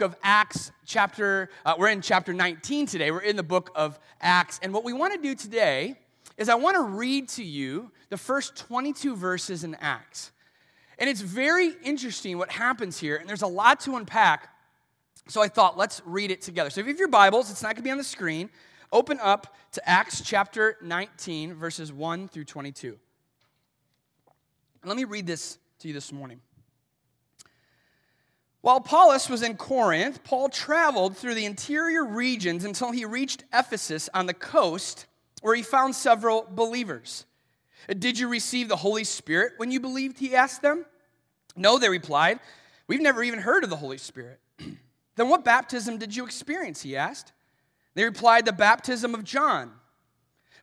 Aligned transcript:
of 0.00 0.16
Acts, 0.22 0.72
chapter, 0.86 1.50
uh, 1.64 1.74
we're 1.78 1.88
in 1.88 2.00
chapter 2.00 2.32
19 2.32 2.86
today. 2.86 3.10
We're 3.10 3.20
in 3.20 3.36
the 3.36 3.42
book 3.42 3.70
of 3.74 3.98
Acts. 4.20 4.60
And 4.62 4.72
what 4.72 4.84
we 4.84 4.92
want 4.92 5.14
to 5.14 5.20
do 5.20 5.34
today 5.34 5.96
is 6.36 6.48
I 6.48 6.54
want 6.54 6.76
to 6.76 6.82
read 6.82 7.28
to 7.30 7.44
you 7.44 7.90
the 8.10 8.16
first 8.16 8.56
22 8.56 9.16
verses 9.16 9.64
in 9.64 9.74
Acts. 9.76 10.32
And 10.98 11.10
it's 11.10 11.20
very 11.20 11.72
interesting 11.82 12.38
what 12.38 12.50
happens 12.50 12.98
here, 12.98 13.16
and 13.16 13.28
there's 13.28 13.42
a 13.42 13.46
lot 13.46 13.80
to 13.80 13.96
unpack. 13.96 14.48
So 15.28 15.42
I 15.42 15.48
thought, 15.48 15.76
let's 15.76 16.02
read 16.04 16.30
it 16.30 16.42
together. 16.42 16.70
So 16.70 16.80
if 16.80 16.86
you 16.86 16.92
have 16.92 16.98
your 16.98 17.08
Bibles, 17.08 17.50
it's 17.50 17.62
not 17.62 17.68
going 17.68 17.76
to 17.76 17.82
be 17.82 17.90
on 17.90 17.98
the 17.98 18.04
screen. 18.04 18.50
Open 18.92 19.18
up 19.20 19.56
to 19.72 19.88
Acts 19.88 20.20
chapter 20.20 20.76
19, 20.82 21.54
verses 21.54 21.92
1 21.92 22.28
through 22.28 22.44
22. 22.44 22.98
And 24.82 24.88
let 24.88 24.96
me 24.96 25.04
read 25.04 25.26
this 25.26 25.58
to 25.80 25.88
you 25.88 25.94
this 25.94 26.12
morning. 26.12 26.40
While 28.64 28.78
Apollos 28.78 29.28
was 29.28 29.42
in 29.42 29.58
Corinth, 29.58 30.24
Paul 30.24 30.48
traveled 30.48 31.18
through 31.18 31.34
the 31.34 31.44
interior 31.44 32.02
regions 32.02 32.64
until 32.64 32.92
he 32.92 33.04
reached 33.04 33.44
Ephesus 33.52 34.08
on 34.14 34.24
the 34.24 34.32
coast, 34.32 35.04
where 35.42 35.54
he 35.54 35.62
found 35.62 35.94
several 35.94 36.46
believers. 36.50 37.26
Did 37.98 38.18
you 38.18 38.26
receive 38.26 38.70
the 38.70 38.76
Holy 38.76 39.04
Spirit 39.04 39.52
when 39.58 39.70
you 39.70 39.80
believed? 39.80 40.18
He 40.18 40.34
asked 40.34 40.62
them. 40.62 40.86
No, 41.54 41.78
they 41.78 41.90
replied. 41.90 42.40
We've 42.86 43.02
never 43.02 43.22
even 43.22 43.38
heard 43.38 43.64
of 43.64 43.68
the 43.68 43.76
Holy 43.76 43.98
Spirit. 43.98 44.40
then 45.16 45.28
what 45.28 45.44
baptism 45.44 45.98
did 45.98 46.16
you 46.16 46.24
experience? 46.24 46.80
He 46.80 46.96
asked. 46.96 47.34
They 47.92 48.04
replied, 48.04 48.46
The 48.46 48.52
baptism 48.54 49.14
of 49.14 49.24
John. 49.24 49.72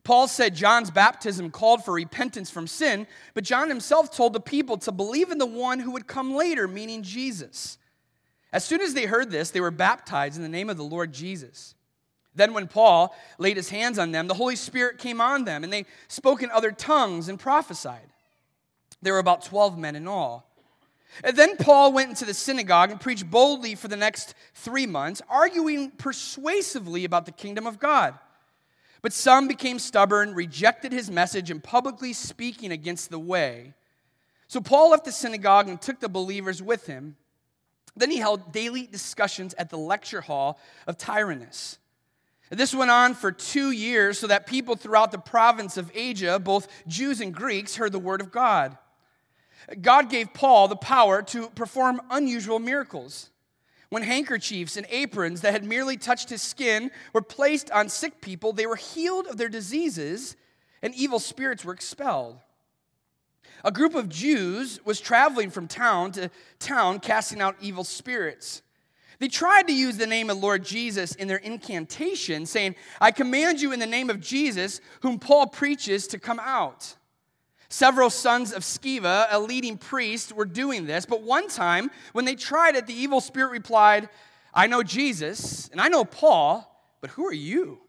Paul 0.04 0.28
said 0.28 0.56
John's 0.56 0.90
baptism 0.90 1.52
called 1.52 1.86
for 1.86 1.94
repentance 1.94 2.50
from 2.50 2.66
sin, 2.66 3.06
but 3.36 3.44
John 3.44 3.70
himself 3.70 4.10
told 4.10 4.34
the 4.34 4.40
people 4.40 4.80
to 4.80 4.92
believe 4.92 5.30
in 5.30 5.38
the 5.38 5.46
one 5.46 5.78
who 5.80 5.92
would 5.92 6.08
come 6.08 6.34
later, 6.34 6.68
meaning 6.68 7.04
Jesus. 7.04 7.78
As 8.54 8.66
soon 8.66 8.82
as 8.82 8.94
they 8.94 9.06
heard 9.06 9.32
this, 9.32 9.52
they 9.52 9.62
were 9.62 9.72
baptized 9.72 10.36
in 10.36 10.44
the 10.44 10.50
name 10.50 10.70
of 10.70 10.78
the 10.78 10.84
Lord 10.84 11.14
Jesus. 11.14 11.76
Then, 12.34 12.54
when 12.54 12.68
Paul 12.68 13.16
laid 13.38 13.58
his 13.58 13.70
hands 13.70 14.00
on 14.00 14.12
them, 14.12 14.28
the 14.28 14.34
Holy 14.34 14.56
Spirit 14.56 14.98
came 14.98 15.20
on 15.20 15.44
them, 15.44 15.64
and 15.64 15.72
they 15.72 15.86
spoke 16.08 16.42
in 16.42 16.52
other 16.52 16.72
tongues 16.72 17.28
and 17.28 17.40
prophesied. 17.40 18.10
There 19.02 19.14
were 19.14 19.20
about 19.20 19.44
12 19.44 19.78
men 19.78 19.96
in 19.96 20.08
all. 20.08 20.48
And 21.24 21.36
then 21.36 21.58
Paul 21.58 21.92
went 21.92 22.10
into 22.10 22.26
the 22.26 22.34
synagogue 22.34 22.90
and 22.90 23.02
preached 23.02 23.30
boldly 23.30 23.76
for 23.76 23.90
the 23.90 23.98
next 23.98 24.34
three 24.54 24.88
months, 24.88 25.22
arguing 25.30 25.92
persuasively 25.92 27.04
about 27.04 27.26
the 27.26 27.34
kingdom 27.34 27.68
of 27.68 27.80
God. 27.80 28.18
But 29.02 29.14
some 29.14 29.48
became 29.48 29.80
stubborn, 29.80 30.34
rejected 30.34 30.92
his 30.92 31.12
message, 31.12 31.52
and 31.52 31.62
publicly 31.62 32.14
speaking 32.14 32.72
against 32.72 33.10
the 33.10 33.20
way. 33.20 33.74
So 34.48 34.62
Paul 34.62 34.92
left 34.92 35.06
the 35.06 35.12
synagogue 35.12 35.68
and 35.68 35.82
took 35.82 36.00
the 36.00 36.10
believers 36.10 36.62
with 36.62 36.86
him. 36.86 37.18
Then 37.96 38.12
he 38.12 38.18
held 38.18 38.52
daily 38.52 38.88
discussions 38.88 39.54
at 39.56 39.70
the 39.70 39.78
lecture 39.78 40.22
hall 40.22 40.60
of 40.88 40.98
Tyrannus. 40.98 41.78
This 42.50 42.76
went 42.76 42.92
on 42.92 43.14
for 43.14 43.32
two 43.32 43.72
years 43.72 44.20
so 44.20 44.28
that 44.28 44.46
people 44.46 44.76
throughout 44.76 45.12
the 45.12 45.18
province 45.18 45.78
of 45.78 45.92
Asia, 45.94 46.38
both 46.38 46.68
Jews 46.86 47.22
and 47.22 47.34
Greeks, 47.34 47.78
heard 47.78 47.94
the 47.94 48.00
word 48.00 48.20
of 48.20 48.32
God. 48.32 48.78
God 49.82 50.10
gave 50.10 50.34
Paul 50.34 50.68
the 50.68 50.76
power 50.76 51.22
to 51.24 51.50
perform 51.52 52.02
unusual 52.10 52.60
miracles. 52.60 53.30
When 53.90 54.04
handkerchiefs 54.04 54.78
and 54.78 54.88
aprons 54.90 55.42
that 55.42 55.54
had 55.54 55.64
merely 55.64 55.98
touched 55.98 56.30
his 56.30 56.42
skin 56.42 56.92
were 57.14 57.22
placed 57.22 57.72
on 57.72 57.90
sick 57.90 58.22
people, 58.22 58.54
they 58.54 58.66
were 58.66 58.78
healed 58.78 59.28
of 59.28 59.38
their 59.38 59.50
diseases 59.50 60.36
and 60.82 60.96
evil 60.96 61.20
spirits 61.20 61.64
were 61.64 61.74
expelled. 61.74 62.40
A 63.64 63.72
group 63.72 63.96
of 63.96 64.10
Jews 64.10 64.80
was 64.86 65.00
traveling 65.00 65.50
from 65.50 65.68
town 65.68 66.12
to 66.14 66.32
town 66.60 67.00
casting 67.00 67.42
out 67.42 67.56
evil 67.62 67.84
spirits. 67.84 68.62
They 69.20 69.28
tried 69.28 69.68
to 69.68 69.74
use 69.74 69.98
the 69.98 70.08
name 70.08 70.32
of 70.32 70.38
Lord 70.38 70.66
Jesus 70.66 71.14
in 71.14 71.28
their 71.28 71.38
incantation, 71.38 72.48
saying, 72.48 72.76
I 73.00 73.12
command 73.12 73.62
you 73.62 73.72
in 73.72 73.80
the 73.80 73.86
name 73.86 74.10
of 74.10 74.20
Jesus, 74.20 74.82
whom 75.02 75.20
Paul 75.20 75.46
preaches, 75.46 76.08
to 76.08 76.18
come 76.18 76.40
out. 76.40 76.96
Several 77.70 78.10
sons 78.10 78.52
of 78.52 78.64
Sceva, 78.64 79.28
a 79.30 79.40
leading 79.40 79.78
priest, 79.78 80.34
were 80.34 80.46
doing 80.46 80.88
this, 80.88 81.06
but 81.06 81.22
one 81.22 81.48
time 81.48 81.92
when 82.14 82.26
they 82.26 82.36
tried 82.36 82.76
it, 82.76 82.88
the 82.88 82.96
evil 82.96 83.22
spirit 83.22 83.52
replied, 83.52 84.10
I 84.54 84.66
know 84.66 84.82
Jesus 84.82 85.70
and 85.70 85.80
I 85.80 85.88
know 85.88 86.04
Paul, 86.04 86.68
but 87.00 87.12
who 87.12 87.26
are 87.28 87.34
you? 87.34 87.80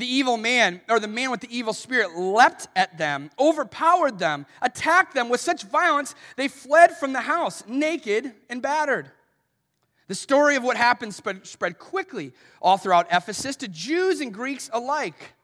The 0.00 0.06
evil 0.06 0.38
man, 0.38 0.80
or 0.88 0.98
the 0.98 1.06
man 1.06 1.30
with 1.30 1.42
the 1.42 1.54
evil 1.54 1.74
spirit, 1.74 2.16
leapt 2.16 2.68
at 2.74 2.96
them, 2.96 3.30
overpowered 3.38 4.18
them, 4.18 4.46
attacked 4.62 5.14
them 5.14 5.28
with 5.28 5.42
such 5.42 5.64
violence 5.64 6.14
they 6.36 6.48
fled 6.48 6.96
from 6.96 7.12
the 7.12 7.20
house, 7.20 7.62
naked 7.66 8.32
and 8.48 8.62
battered. 8.62 9.10
The 10.08 10.14
story 10.14 10.56
of 10.56 10.62
what 10.62 10.78
happened 10.78 11.14
spread, 11.14 11.78
quickly 11.78 12.32
all 12.62 12.78
throughout 12.78 13.08
Ephesus 13.12 13.56
to 13.56 13.68
Jews 13.68 14.22
and 14.22 14.32
Greeks 14.32 14.70
alike. 14.72 15.34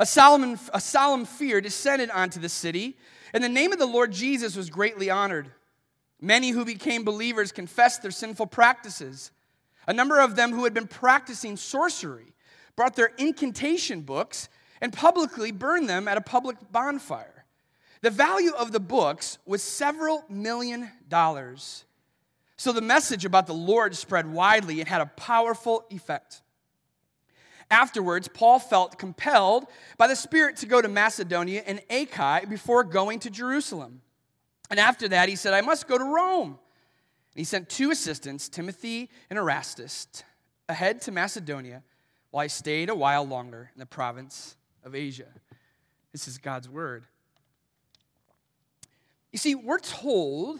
A 0.00 0.06
solemn, 0.06 0.58
a 0.72 0.80
solemn 0.80 1.24
fear 1.24 1.60
descended 1.60 2.10
onto 2.10 2.40
the 2.40 2.48
city, 2.48 2.98
and 3.32 3.44
the 3.44 3.48
name 3.48 3.72
of 3.72 3.78
the 3.78 3.86
Lord 3.86 4.10
Jesus 4.10 4.56
was 4.56 4.70
greatly 4.70 5.08
honored. 5.08 5.52
Many 6.20 6.50
who 6.50 6.64
became 6.64 7.04
believers 7.04 7.52
confessed 7.52 8.02
their 8.02 8.10
sinful 8.10 8.48
practices. 8.48 9.30
A 9.86 9.92
number 9.92 10.18
of 10.18 10.34
them 10.34 10.50
who 10.50 10.64
had 10.64 10.74
been 10.74 10.88
practicing 10.88 11.56
sorcery 11.56 12.33
brought 12.76 12.96
their 12.96 13.12
incantation 13.18 14.02
books 14.02 14.48
and 14.80 14.92
publicly 14.92 15.52
burned 15.52 15.88
them 15.88 16.08
at 16.08 16.16
a 16.16 16.20
public 16.20 16.56
bonfire. 16.70 17.44
The 18.02 18.10
value 18.10 18.52
of 18.52 18.72
the 18.72 18.80
books 18.80 19.38
was 19.46 19.62
several 19.62 20.24
million 20.28 20.90
dollars. 21.08 21.84
So 22.56 22.72
the 22.72 22.82
message 22.82 23.24
about 23.24 23.46
the 23.46 23.54
Lord 23.54 23.96
spread 23.96 24.30
widely 24.30 24.80
and 24.80 24.88
had 24.88 25.00
a 25.00 25.06
powerful 25.06 25.84
effect. 25.90 26.42
Afterwards, 27.70 28.28
Paul 28.28 28.58
felt 28.58 28.98
compelled 28.98 29.64
by 29.96 30.06
the 30.06 30.16
Spirit 30.16 30.56
to 30.58 30.66
go 30.66 30.82
to 30.82 30.88
Macedonia 30.88 31.62
and 31.66 31.80
Achaia 31.88 32.46
before 32.46 32.84
going 32.84 33.20
to 33.20 33.30
Jerusalem. 33.30 34.02
And 34.70 34.78
after 34.78 35.08
that, 35.08 35.28
he 35.28 35.36
said, 35.36 35.54
I 35.54 35.62
must 35.62 35.88
go 35.88 35.96
to 35.96 36.04
Rome. 36.04 36.48
And 36.48 37.40
he 37.40 37.44
sent 37.44 37.68
two 37.68 37.90
assistants, 37.90 38.48
Timothy 38.48 39.10
and 39.30 39.38
Erastus, 39.38 40.06
ahead 40.68 41.00
to 41.02 41.12
Macedonia 41.12 41.82
while 42.34 42.42
I 42.42 42.48
stayed 42.48 42.90
a 42.90 42.96
while 42.96 43.24
longer 43.24 43.70
in 43.76 43.78
the 43.78 43.86
province 43.86 44.56
of 44.82 44.92
Asia. 44.96 45.28
This 46.10 46.26
is 46.26 46.36
God's 46.36 46.68
word. 46.68 47.04
You 49.30 49.38
see, 49.38 49.54
we're 49.54 49.78
told 49.78 50.58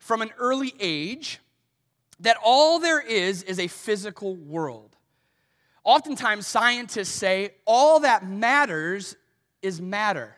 from 0.00 0.22
an 0.22 0.32
early 0.40 0.74
age 0.80 1.38
that 2.18 2.36
all 2.44 2.80
there 2.80 2.98
is 2.98 3.44
is 3.44 3.60
a 3.60 3.68
physical 3.68 4.34
world. 4.34 4.96
Oftentimes, 5.84 6.48
scientists 6.48 7.10
say 7.10 7.52
all 7.64 8.00
that 8.00 8.28
matters 8.28 9.14
is 9.62 9.80
matter. 9.80 10.34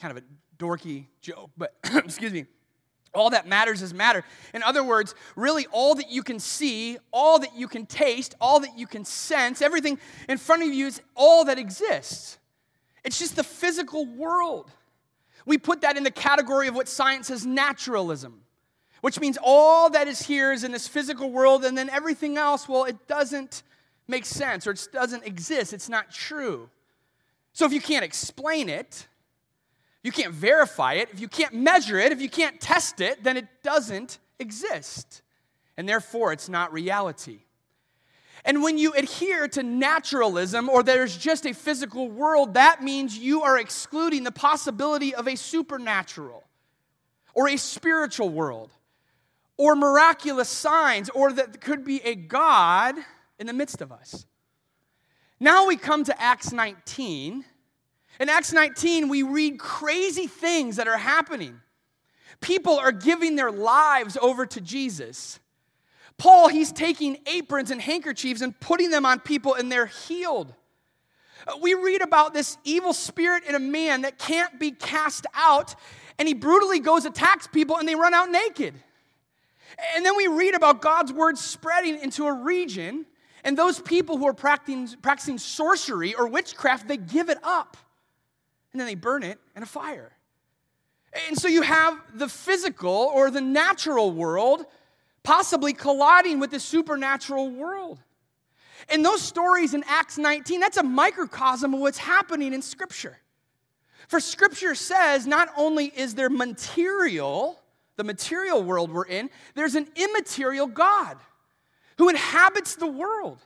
Kind 0.00 0.16
of 0.16 0.24
a 0.24 0.26
dorky 0.56 1.04
joke, 1.20 1.50
but 1.58 1.74
excuse 1.84 2.32
me. 2.32 2.46
All 3.12 3.30
that 3.30 3.48
matters 3.48 3.82
is 3.82 3.92
matter. 3.92 4.24
In 4.54 4.62
other 4.62 4.84
words, 4.84 5.14
really 5.34 5.66
all 5.72 5.96
that 5.96 6.10
you 6.10 6.22
can 6.22 6.38
see, 6.38 6.96
all 7.12 7.40
that 7.40 7.56
you 7.56 7.66
can 7.66 7.86
taste, 7.86 8.36
all 8.40 8.60
that 8.60 8.78
you 8.78 8.86
can 8.86 9.04
sense, 9.04 9.60
everything 9.60 9.98
in 10.28 10.38
front 10.38 10.62
of 10.62 10.72
you 10.72 10.86
is 10.86 11.00
all 11.16 11.44
that 11.46 11.58
exists. 11.58 12.38
It's 13.04 13.18
just 13.18 13.34
the 13.34 13.42
physical 13.42 14.06
world. 14.06 14.70
We 15.44 15.58
put 15.58 15.80
that 15.80 15.96
in 15.96 16.04
the 16.04 16.10
category 16.10 16.68
of 16.68 16.74
what 16.74 16.86
science 16.86 17.28
says 17.28 17.44
naturalism, 17.44 18.42
which 19.00 19.18
means 19.18 19.38
all 19.42 19.90
that 19.90 20.06
is 20.06 20.22
here 20.22 20.52
is 20.52 20.62
in 20.62 20.70
this 20.70 20.86
physical 20.86 21.30
world, 21.32 21.64
and 21.64 21.76
then 21.76 21.90
everything 21.90 22.36
else, 22.36 22.68
well, 22.68 22.84
it 22.84 23.08
doesn't 23.08 23.64
make 24.06 24.26
sense 24.26 24.66
or 24.66 24.72
it 24.72 24.88
doesn't 24.92 25.24
exist. 25.24 25.72
It's 25.72 25.88
not 25.88 26.12
true. 26.12 26.68
So 27.52 27.64
if 27.66 27.72
you 27.72 27.80
can't 27.80 28.04
explain 28.04 28.68
it, 28.68 29.06
you 30.02 30.12
can't 30.12 30.32
verify 30.32 30.94
it, 30.94 31.10
if 31.12 31.20
you 31.20 31.28
can't 31.28 31.54
measure 31.54 31.98
it, 31.98 32.12
if 32.12 32.20
you 32.20 32.28
can't 32.28 32.60
test 32.60 33.00
it, 33.00 33.22
then 33.22 33.36
it 33.36 33.46
doesn't 33.62 34.18
exist. 34.38 35.22
And 35.76 35.88
therefore, 35.88 36.32
it's 36.32 36.48
not 36.48 36.72
reality. 36.72 37.40
And 38.44 38.62
when 38.62 38.78
you 38.78 38.92
adhere 38.92 39.48
to 39.48 39.62
naturalism 39.62 40.68
or 40.68 40.82
there's 40.82 41.16
just 41.16 41.44
a 41.44 41.52
physical 41.52 42.08
world, 42.08 42.54
that 42.54 42.82
means 42.82 43.18
you 43.18 43.42
are 43.42 43.58
excluding 43.58 44.24
the 44.24 44.32
possibility 44.32 45.14
of 45.14 45.28
a 45.28 45.36
supernatural 45.36 46.44
or 47.34 47.48
a 47.48 47.56
spiritual 47.56 48.30
world 48.30 48.70
or 49.58 49.76
miraculous 49.76 50.48
signs 50.48 51.10
or 51.10 51.32
that 51.32 51.60
could 51.60 51.84
be 51.84 52.00
a 52.02 52.14
God 52.14 52.94
in 53.38 53.46
the 53.46 53.52
midst 53.52 53.82
of 53.82 53.92
us. 53.92 54.24
Now 55.38 55.66
we 55.66 55.76
come 55.76 56.04
to 56.04 56.20
Acts 56.20 56.52
19 56.52 57.44
in 58.20 58.28
Acts 58.28 58.52
19, 58.52 59.08
we 59.08 59.22
read 59.22 59.58
crazy 59.58 60.26
things 60.26 60.76
that 60.76 60.86
are 60.86 60.98
happening. 60.98 61.58
People 62.42 62.78
are 62.78 62.92
giving 62.92 63.34
their 63.34 63.50
lives 63.50 64.18
over 64.20 64.44
to 64.44 64.60
Jesus. 64.60 65.40
Paul, 66.18 66.48
he's 66.48 66.70
taking 66.70 67.16
aprons 67.24 67.70
and 67.70 67.80
handkerchiefs 67.80 68.42
and 68.42 68.58
putting 68.60 68.90
them 68.90 69.06
on 69.06 69.20
people, 69.20 69.54
and 69.54 69.72
they're 69.72 69.86
healed. 69.86 70.52
Uh, 71.48 71.56
we 71.62 71.72
read 71.72 72.02
about 72.02 72.34
this 72.34 72.58
evil 72.62 72.92
spirit 72.92 73.44
in 73.48 73.54
a 73.54 73.58
man 73.58 74.02
that 74.02 74.18
can't 74.18 74.60
be 74.60 74.70
cast 74.70 75.26
out, 75.34 75.74
and 76.18 76.28
he 76.28 76.34
brutally 76.34 76.78
goes, 76.78 77.06
attacks 77.06 77.46
people, 77.46 77.78
and 77.78 77.88
they 77.88 77.94
run 77.94 78.12
out 78.12 78.30
naked. 78.30 78.74
And 79.96 80.04
then 80.04 80.14
we 80.14 80.26
read 80.26 80.54
about 80.54 80.82
God's 80.82 81.10
word 81.10 81.38
spreading 81.38 81.98
into 81.98 82.26
a 82.26 82.32
region, 82.34 83.06
and 83.44 83.56
those 83.56 83.80
people 83.80 84.18
who 84.18 84.26
are 84.26 84.34
practicing, 84.34 84.88
practicing 85.00 85.38
sorcery 85.38 86.14
or 86.14 86.26
witchcraft, 86.26 86.86
they 86.86 86.98
give 86.98 87.30
it 87.30 87.38
up. 87.42 87.78
And 88.72 88.80
then 88.80 88.86
they 88.86 88.94
burn 88.94 89.22
it 89.22 89.38
in 89.56 89.62
a 89.62 89.66
fire. 89.66 90.12
And 91.28 91.36
so 91.36 91.48
you 91.48 91.62
have 91.62 91.98
the 92.14 92.28
physical 92.28 93.10
or 93.14 93.30
the 93.30 93.40
natural 93.40 94.12
world 94.12 94.64
possibly 95.22 95.72
colliding 95.72 96.38
with 96.38 96.50
the 96.50 96.60
supernatural 96.60 97.50
world. 97.50 97.98
And 98.88 99.04
those 99.04 99.20
stories 99.20 99.74
in 99.74 99.84
Acts 99.86 100.18
19, 100.18 100.60
that's 100.60 100.76
a 100.76 100.82
microcosm 100.82 101.74
of 101.74 101.80
what's 101.80 101.98
happening 101.98 102.52
in 102.52 102.62
Scripture. 102.62 103.18
For 104.08 104.20
Scripture 104.20 104.74
says 104.74 105.26
not 105.26 105.48
only 105.56 105.86
is 105.86 106.14
there 106.14 106.30
material, 106.30 107.60
the 107.96 108.04
material 108.04 108.62
world 108.62 108.90
we're 108.90 109.04
in, 109.04 109.30
there's 109.54 109.74
an 109.74 109.88
immaterial 109.96 110.66
God 110.66 111.18
who 111.98 112.08
inhabits 112.08 112.76
the 112.76 112.86
world. 112.86 113.38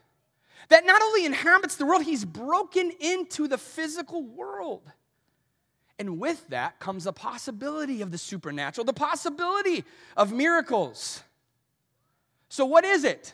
That 0.68 0.86
not 0.86 1.02
only 1.02 1.26
inhabits 1.26 1.76
the 1.76 1.84
world, 1.84 2.02
he's 2.02 2.24
broken 2.24 2.92
into 3.00 3.48
the 3.48 3.58
physical 3.58 4.22
world. 4.22 4.82
And 5.98 6.18
with 6.18 6.48
that 6.48 6.80
comes 6.80 7.04
the 7.04 7.12
possibility 7.12 8.02
of 8.02 8.10
the 8.10 8.18
supernatural, 8.18 8.84
the 8.84 8.92
possibility 8.92 9.84
of 10.16 10.32
miracles. 10.32 11.22
So, 12.48 12.64
what 12.64 12.84
is 12.84 13.04
it? 13.04 13.32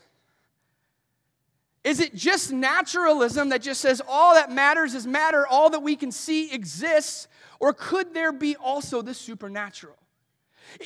Is 1.83 2.01
it 2.01 2.15
just 2.15 2.53
naturalism 2.53 3.49
that 3.49 3.62
just 3.62 3.81
says 3.81 4.03
all 4.07 4.35
that 4.35 4.53
matters 4.53 4.95
is 4.95 5.07
matter, 5.07 5.47
all 5.47 5.71
that 5.71 5.83
we 5.83 5.97
can 5.97 6.12
see 6.12 6.53
exists? 6.53 7.27
Or 7.59 7.73
could 7.73 8.12
there 8.12 8.33
be 8.33 8.57
also 8.57 9.01
the 9.01 9.15
supernatural? 9.15 9.97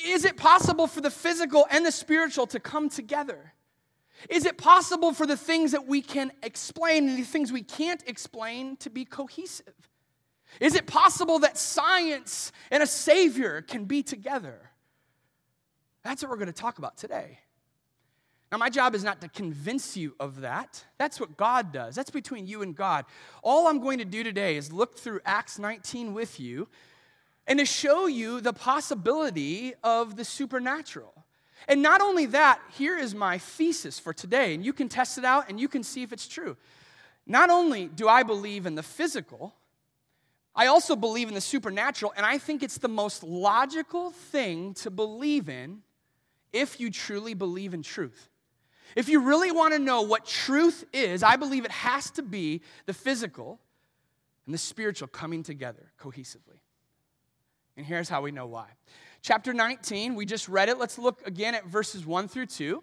Is 0.05 0.25
it 0.25 0.37
possible 0.37 0.87
for 0.87 1.01
the 1.01 1.11
physical 1.11 1.67
and 1.69 1.85
the 1.85 1.91
spiritual 1.91 2.47
to 2.47 2.59
come 2.59 2.89
together? 2.89 3.53
Is 4.29 4.45
it 4.45 4.57
possible 4.57 5.13
for 5.13 5.27
the 5.27 5.37
things 5.37 5.73
that 5.73 5.85
we 5.85 6.01
can 6.01 6.31
explain 6.41 7.09
and 7.09 7.17
the 7.17 7.23
things 7.23 7.51
we 7.51 7.61
can't 7.61 8.01
explain 8.07 8.77
to 8.77 8.89
be 8.89 9.03
cohesive? 9.03 9.73
Is 10.59 10.75
it 10.75 10.87
possible 10.87 11.39
that 11.39 11.57
science 11.57 12.51
and 12.71 12.81
a 12.81 12.87
Savior 12.87 13.61
can 13.61 13.85
be 13.85 14.03
together? 14.03 14.69
That's 16.03 16.21
what 16.21 16.29
we're 16.29 16.37
going 16.37 16.47
to 16.47 16.53
talk 16.53 16.77
about 16.77 16.97
today. 16.97 17.39
Now, 18.51 18.59
my 18.59 18.69
job 18.69 18.95
is 18.95 19.03
not 19.03 19.21
to 19.21 19.27
convince 19.27 19.97
you 19.97 20.15
of 20.19 20.41
that. 20.41 20.83
That's 20.97 21.19
what 21.19 21.35
God 21.35 21.73
does. 21.73 21.95
That's 21.95 22.11
between 22.11 22.45
you 22.45 22.61
and 22.61 22.75
God. 22.75 23.05
All 23.43 23.67
I'm 23.67 23.79
going 23.79 23.97
to 23.97 24.05
do 24.05 24.23
today 24.23 24.55
is 24.55 24.71
look 24.71 24.97
through 24.97 25.19
Acts 25.25 25.57
19 25.59 26.13
with 26.13 26.39
you 26.39 26.67
and 27.47 27.59
to 27.59 27.65
show 27.65 28.05
you 28.05 28.41
the 28.41 28.53
possibility 28.53 29.73
of 29.83 30.15
the 30.15 30.23
supernatural. 30.23 31.13
And 31.67 31.81
not 31.81 32.01
only 32.01 32.27
that, 32.27 32.59
here 32.77 32.97
is 32.97 33.15
my 33.15 33.39
thesis 33.39 33.99
for 33.99 34.13
today, 34.13 34.53
and 34.53 34.63
you 34.63 34.73
can 34.73 34.89
test 34.89 35.17
it 35.17 35.25
out 35.25 35.49
and 35.49 35.59
you 35.59 35.67
can 35.67 35.83
see 35.83 36.03
if 36.03 36.13
it's 36.13 36.27
true. 36.27 36.55
Not 37.25 37.49
only 37.49 37.87
do 37.87 38.07
I 38.07 38.23
believe 38.23 38.65
in 38.65 38.75
the 38.75 38.83
physical, 38.83 39.55
I 40.55 40.67
also 40.67 40.95
believe 40.95 41.27
in 41.27 41.33
the 41.33 41.41
supernatural, 41.41 42.13
and 42.15 42.25
I 42.25 42.37
think 42.37 42.63
it's 42.63 42.77
the 42.77 42.87
most 42.87 43.23
logical 43.23 44.11
thing 44.11 44.73
to 44.75 44.89
believe 44.89 45.49
in 45.49 45.81
if 46.53 46.79
you 46.79 46.89
truly 46.89 47.33
believe 47.33 47.73
in 47.73 47.83
truth. 47.83 48.29
If 48.95 49.09
you 49.09 49.19
really 49.21 49.51
want 49.51 49.73
to 49.73 49.79
know 49.79 50.03
what 50.03 50.25
truth 50.25 50.85
is, 50.93 51.23
I 51.23 51.35
believe 51.35 51.65
it 51.65 51.71
has 51.71 52.09
to 52.11 52.23
be 52.23 52.61
the 52.85 52.93
physical 52.93 53.59
and 54.45 54.53
the 54.53 54.57
spiritual 54.57 55.09
coming 55.09 55.43
together 55.43 55.91
cohesively. 55.99 56.59
And 57.75 57.85
here's 57.85 58.07
how 58.07 58.21
we 58.21 58.31
know 58.31 58.45
why. 58.45 58.67
Chapter 59.21 59.53
19, 59.53 60.15
we 60.15 60.25
just 60.25 60.47
read 60.47 60.69
it. 60.69 60.77
Let's 60.77 60.97
look 60.97 61.25
again 61.27 61.55
at 61.55 61.65
verses 61.65 62.05
1 62.05 62.29
through 62.29 62.45
2. 62.45 62.81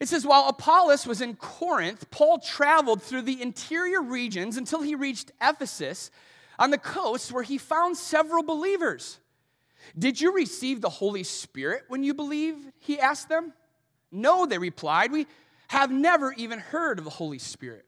It 0.00 0.08
says, 0.08 0.26
While 0.26 0.48
Apollos 0.48 1.06
was 1.06 1.20
in 1.20 1.36
Corinth, 1.36 2.10
Paul 2.10 2.38
traveled 2.38 3.02
through 3.02 3.22
the 3.22 3.40
interior 3.40 4.02
regions 4.02 4.56
until 4.56 4.80
he 4.80 4.94
reached 4.94 5.30
Ephesus 5.40 6.10
on 6.60 6.70
the 6.70 6.78
coast 6.78 7.32
where 7.32 7.42
he 7.42 7.58
found 7.58 7.96
several 7.96 8.44
believers. 8.44 9.18
Did 9.98 10.20
you 10.20 10.32
receive 10.32 10.82
the 10.82 10.90
Holy 10.90 11.24
Spirit 11.24 11.84
when 11.88 12.04
you 12.04 12.12
believed? 12.14 12.70
He 12.78 13.00
asked 13.00 13.30
them. 13.30 13.54
No, 14.12 14.44
they 14.44 14.58
replied. 14.58 15.10
We 15.10 15.26
have 15.68 15.90
never 15.90 16.32
even 16.34 16.58
heard 16.58 16.98
of 16.98 17.04
the 17.04 17.10
Holy 17.10 17.38
Spirit. 17.38 17.86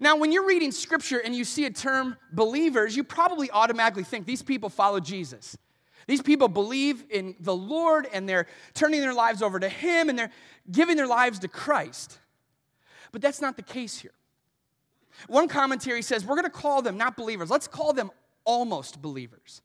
Now, 0.00 0.16
when 0.16 0.32
you're 0.32 0.46
reading 0.46 0.72
scripture 0.72 1.18
and 1.18 1.34
you 1.34 1.44
see 1.44 1.64
a 1.64 1.70
term 1.70 2.16
believers, 2.32 2.96
you 2.96 3.04
probably 3.04 3.50
automatically 3.50 4.02
think 4.02 4.26
these 4.26 4.42
people 4.42 4.68
follow 4.68 4.98
Jesus. 5.00 5.56
These 6.06 6.22
people 6.22 6.48
believe 6.48 7.04
in 7.10 7.36
the 7.38 7.54
Lord 7.54 8.08
and 8.12 8.28
they're 8.28 8.46
turning 8.74 9.00
their 9.00 9.14
lives 9.14 9.42
over 9.42 9.60
to 9.60 9.68
Him 9.68 10.08
and 10.08 10.18
they're 10.18 10.32
giving 10.70 10.96
their 10.96 11.06
lives 11.06 11.38
to 11.40 11.48
Christ. 11.48 12.18
But 13.12 13.22
that's 13.22 13.40
not 13.40 13.56
the 13.56 13.62
case 13.62 13.98
here. 13.98 14.12
One 15.26 15.48
commentary 15.48 16.02
says 16.02 16.24
we're 16.24 16.36
going 16.36 16.44
to 16.44 16.50
call 16.50 16.82
them 16.82 16.96
not 16.96 17.16
believers, 17.16 17.50
let's 17.50 17.68
call 17.68 17.92
them 17.92 18.10
almost 18.44 19.02
believers. 19.02 19.62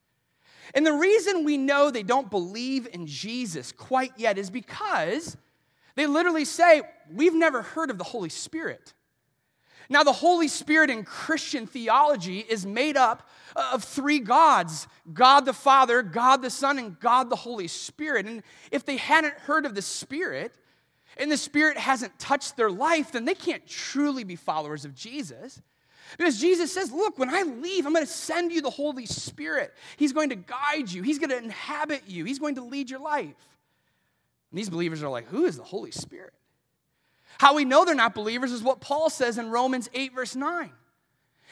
And 0.74 0.86
the 0.86 0.94
reason 0.94 1.44
we 1.44 1.58
know 1.58 1.92
they 1.92 2.04
don't 2.04 2.32
believe 2.32 2.88
in 2.92 3.06
Jesus 3.06 3.72
quite 3.72 4.14
yet 4.18 4.38
is 4.38 4.50
because 4.50 5.38
they 5.96 6.08
literally 6.08 6.46
say, 6.46 6.82
We've 7.12 7.36
never 7.36 7.62
heard 7.62 7.90
of 7.90 7.98
the 7.98 8.04
Holy 8.04 8.30
Spirit. 8.30 8.94
Now, 9.90 10.04
the 10.04 10.14
Holy 10.14 10.48
Spirit 10.48 10.90
in 10.90 11.04
Christian 11.04 11.68
theology 11.68 12.40
is 12.40 12.66
made 12.66 12.96
up 12.96 13.28
of 13.56 13.84
three 13.84 14.20
gods 14.20 14.88
God 15.14 15.46
the 15.46 15.54
Father, 15.54 16.02
God 16.02 16.42
the 16.42 16.50
Son, 16.50 16.80
and 16.80 17.00
God 17.00 17.30
the 17.30 17.36
Holy 17.36 17.68
Spirit. 17.68 18.26
And 18.26 18.44
if 18.72 18.86
they 18.86 18.98
hadn't 18.98 19.34
heard 19.34 19.66
of 19.66 19.76
the 19.76 19.82
Spirit, 19.82 20.54
and 21.18 21.32
the 21.32 21.38
Spirit 21.38 21.78
hasn't 21.78 22.18
touched 22.20 22.58
their 22.58 22.72
life, 22.72 23.12
then 23.12 23.26
they 23.26 23.36
can't 23.36 23.66
truly 23.68 24.24
be 24.24 24.36
followers 24.36 24.86
of 24.86 24.96
Jesus. 24.96 25.62
Because 26.18 26.40
Jesus 26.40 26.72
says, 26.72 26.92
Look, 26.92 27.18
when 27.18 27.30
I 27.30 27.44
leave, 27.44 27.86
I'm 27.86 27.94
going 27.94 28.06
to 28.06 28.12
send 28.12 28.52
you 28.52 28.62
the 28.62 28.70
Holy 28.70 29.06
Spirit. 29.06 29.74
He's 29.98 30.14
going 30.14 30.30
to 30.30 30.36
guide 30.36 30.92
you, 30.92 31.04
He's 31.04 31.20
going 31.20 31.30
to 31.30 31.38
inhabit 31.38 32.04
you, 32.08 32.26
He's 32.26 32.40
going 32.40 32.56
to 32.56 32.64
lead 32.64 32.90
your 32.90 33.00
life. 33.00 33.36
And 34.52 34.60
these 34.60 34.70
believers 34.70 35.02
are 35.04 35.10
like, 35.10 35.28
Who 35.28 35.46
is 35.46 35.58
the 35.58 35.64
Holy 35.64 35.92
Spirit? 35.92 36.34
How 37.40 37.56
we 37.56 37.66
know 37.66 37.84
they're 37.84 37.96
not 37.96 38.14
believers 38.14 38.52
is 38.52 38.62
what 38.62 38.80
Paul 38.80 39.10
says 39.10 39.38
in 39.38 39.50
Romans 39.50 39.90
8, 39.94 40.14
verse 40.14 40.36
9. 40.36 40.72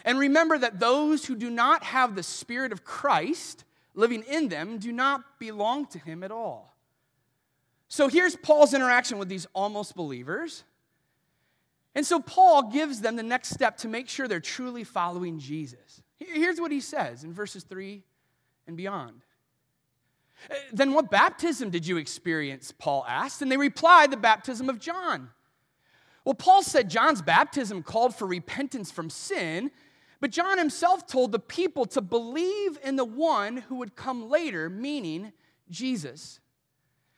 And 0.06 0.20
remember 0.20 0.58
that 0.58 0.80
those 0.80 1.26
who 1.26 1.36
do 1.36 1.50
not 1.50 1.84
have 1.84 2.16
the 2.16 2.24
Spirit 2.24 2.72
of 2.72 2.84
Christ 2.84 3.64
living 3.94 4.24
in 4.24 4.50
them 4.50 4.78
do 4.78 4.92
not 4.92 5.40
belong 5.40 5.88
to 5.88 6.00
Him 6.00 6.24
at 6.24 6.32
all. 6.32 6.71
So 7.92 8.08
here's 8.08 8.38
Paul's 8.38 8.74
interaction 8.74 9.18
with 9.18 9.28
these 9.28 9.48
almost 9.54 9.98
believers. 9.98 10.64
And 11.94 12.06
so 12.06 12.22
Paul 12.22 12.72
gives 12.72 13.02
them 13.02 13.18
the 13.18 13.22
next 13.22 13.50
step 13.50 13.76
to 13.80 13.90
make 13.90 14.08
sure 14.08 14.30
they're 14.30 14.40
truly 14.40 14.86
following 14.86 15.40
Jesus. 15.40 16.02
Here's 16.18 16.58
what 16.62 16.72
he 16.72 16.80
says 16.80 17.26
in 17.26 17.34
verses 17.34 17.66
3 17.66 18.02
and 18.66 18.78
beyond. 18.78 19.24
Uh, 20.50 20.56
then 20.72 20.94
what 20.94 21.12
baptism 21.12 21.70
did 21.70 21.86
you 21.86 21.98
experience? 21.98 22.72
Paul 22.72 23.04
asked. 23.10 23.42
And 23.42 23.52
they 23.52 23.58
replied, 23.58 24.10
The 24.10 24.16
baptism 24.16 24.70
of 24.70 24.80
John. 24.80 25.30
Well, 26.24 26.34
Paul 26.34 26.64
said 26.64 26.90
John's 26.90 27.22
baptism 27.22 27.84
called 27.84 28.16
for 28.16 28.26
repentance 28.26 28.90
from 28.90 29.10
sin, 29.10 29.70
but 30.22 30.32
John 30.32 30.58
himself 30.58 31.08
told 31.08 31.34
the 31.34 31.40
people 31.40 31.84
to 31.88 32.00
believe 32.00 32.80
in 32.86 32.96
the 32.96 33.04
one 33.04 33.58
who 33.58 33.76
would 33.76 33.98
come 33.98 34.30
later, 34.30 34.70
meaning 34.70 35.34
Jesus. 35.70 36.40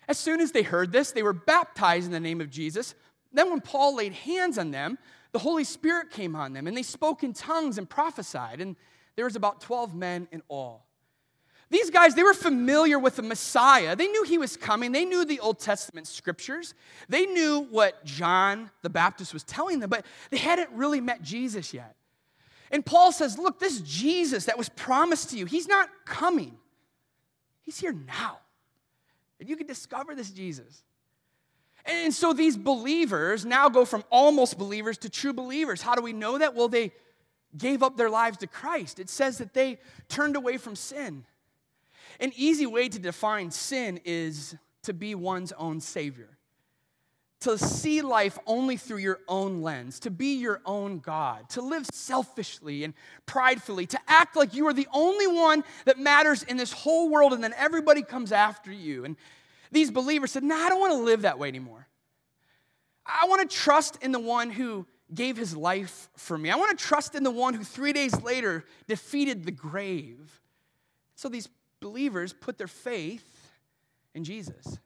As 0.07 0.17
soon 0.17 0.41
as 0.41 0.51
they 0.51 0.63
heard 0.63 0.91
this, 0.91 1.11
they 1.11 1.23
were 1.23 1.33
baptized 1.33 2.05
in 2.05 2.11
the 2.11 2.19
name 2.19 2.41
of 2.41 2.49
Jesus. 2.49 2.95
Then, 3.31 3.49
when 3.49 3.61
Paul 3.61 3.95
laid 3.95 4.13
hands 4.13 4.57
on 4.57 4.71
them, 4.71 4.97
the 5.31 5.39
Holy 5.39 5.63
Spirit 5.63 6.11
came 6.11 6.35
on 6.35 6.53
them, 6.53 6.67
and 6.67 6.77
they 6.77 6.83
spoke 6.83 7.23
in 7.23 7.33
tongues 7.33 7.77
and 7.77 7.89
prophesied. 7.89 8.61
And 8.61 8.75
there 9.15 9.25
was 9.25 9.35
about 9.35 9.61
12 9.61 9.95
men 9.95 10.27
in 10.31 10.41
all. 10.47 10.85
These 11.69 11.89
guys, 11.89 12.13
they 12.13 12.21
were 12.21 12.35
familiar 12.35 12.99
with 12.99 13.15
the 13.15 13.23
Messiah. 13.23 13.95
They 13.95 14.05
knew 14.05 14.23
he 14.25 14.37
was 14.37 14.55
coming. 14.55 14.91
They 14.91 15.05
knew 15.05 15.25
the 15.25 15.39
Old 15.39 15.59
Testament 15.59 16.05
scriptures. 16.05 16.75
They 17.09 17.25
knew 17.25 17.61
what 17.71 18.05
John 18.05 18.69
the 18.83 18.91
Baptist 18.91 19.33
was 19.33 19.43
telling 19.43 19.79
them, 19.79 19.89
but 19.89 20.05
they 20.29 20.37
hadn't 20.37 20.69
really 20.71 21.01
met 21.01 21.23
Jesus 21.23 21.73
yet. 21.73 21.95
And 22.69 22.85
Paul 22.85 23.11
says, 23.11 23.39
Look, 23.39 23.59
this 23.59 23.81
Jesus 23.81 24.45
that 24.45 24.57
was 24.57 24.69
promised 24.69 25.31
to 25.31 25.37
you, 25.37 25.47
he's 25.47 25.67
not 25.67 25.89
coming, 26.05 26.57
he's 27.63 27.79
here 27.79 27.93
now. 27.93 28.37
And 29.39 29.49
you 29.49 29.55
can 29.55 29.67
discover 29.67 30.15
this 30.15 30.31
Jesus. 30.31 30.83
And 31.85 32.13
so 32.13 32.31
these 32.33 32.55
believers 32.55 33.45
now 33.45 33.67
go 33.67 33.83
from 33.83 34.03
almost 34.09 34.57
believers 34.57 34.97
to 34.99 35.09
true 35.09 35.33
believers. 35.33 35.81
How 35.81 35.95
do 35.95 36.01
we 36.01 36.13
know 36.13 36.37
that? 36.37 36.55
Well, 36.55 36.69
they 36.69 36.93
gave 37.57 37.83
up 37.83 37.97
their 37.97 38.09
lives 38.09 38.37
to 38.37 38.47
Christ. 38.47 38.99
It 38.99 39.09
says 39.09 39.37
that 39.39 39.53
they 39.53 39.79
turned 40.07 40.35
away 40.35 40.57
from 40.57 40.75
sin. 40.75 41.25
An 42.19 42.31
easy 42.35 42.65
way 42.65 42.89
to 42.89 42.99
define 42.99 43.51
sin 43.51 43.99
is 44.05 44.55
to 44.83 44.93
be 44.93 45.15
one's 45.15 45.51
own 45.53 45.79
savior, 45.81 46.32
to 47.43 47.57
see 47.57 48.01
life 48.01 48.39
only 48.47 48.77
through 48.77 48.99
your 48.99 49.19
own 49.27 49.61
lens, 49.61 49.99
to 49.99 50.09
be 50.09 50.35
your 50.35 50.61
own 50.65 50.99
God, 50.99 51.49
to 51.49 51.61
live 51.61 51.85
selfishly 51.91 52.85
and 52.85 52.93
pridefully, 53.25 53.85
to 53.87 53.99
act 54.07 54.37
like 54.37 54.53
you 54.53 54.65
are 54.67 54.73
the 54.73 54.87
only 54.93 55.27
one 55.27 55.65
that 55.83 55.99
matters 55.99 56.43
in 56.43 56.55
this 56.55 56.71
whole 56.71 57.09
world 57.09 57.33
and 57.33 57.43
then 57.43 57.53
everybody 57.57 58.01
comes 58.01 58.31
after 58.31 58.71
you. 58.71 59.03
And 59.03 59.17
These 59.73 59.91
believers 59.91 60.31
said, 60.31 60.43
Nah, 60.43 60.55
I 60.55 60.69
don't 60.69 60.79
want 60.79 60.93
to 60.93 60.99
live 60.99 61.23
that 61.23 61.37
way 61.37 61.49
anymore. 61.49 61.85
I 63.05 63.27
want 63.27 63.49
to 63.49 63.55
trust 63.55 63.97
in 64.01 64.13
the 64.13 64.19
one 64.19 64.49
who 64.49 64.87
gave 65.13 65.35
his 65.35 65.53
life 65.53 66.09
for 66.15 66.37
me. 66.37 66.49
I 66.49 66.55
want 66.55 66.77
to 66.77 66.81
trust 66.81 67.13
in 67.13 67.23
the 67.23 67.31
one 67.31 67.53
who 67.53 67.65
three 67.65 67.91
days 67.91 68.19
later 68.21 68.63
defeated 68.87 69.43
the 69.43 69.51
grave. 69.51 70.39
So 71.15 71.27
these 71.27 71.49
believers 71.81 72.31
put 72.31 72.57
their 72.57 72.67
faith 72.67 73.51
in 74.15 74.23
Jesus. 74.23 74.79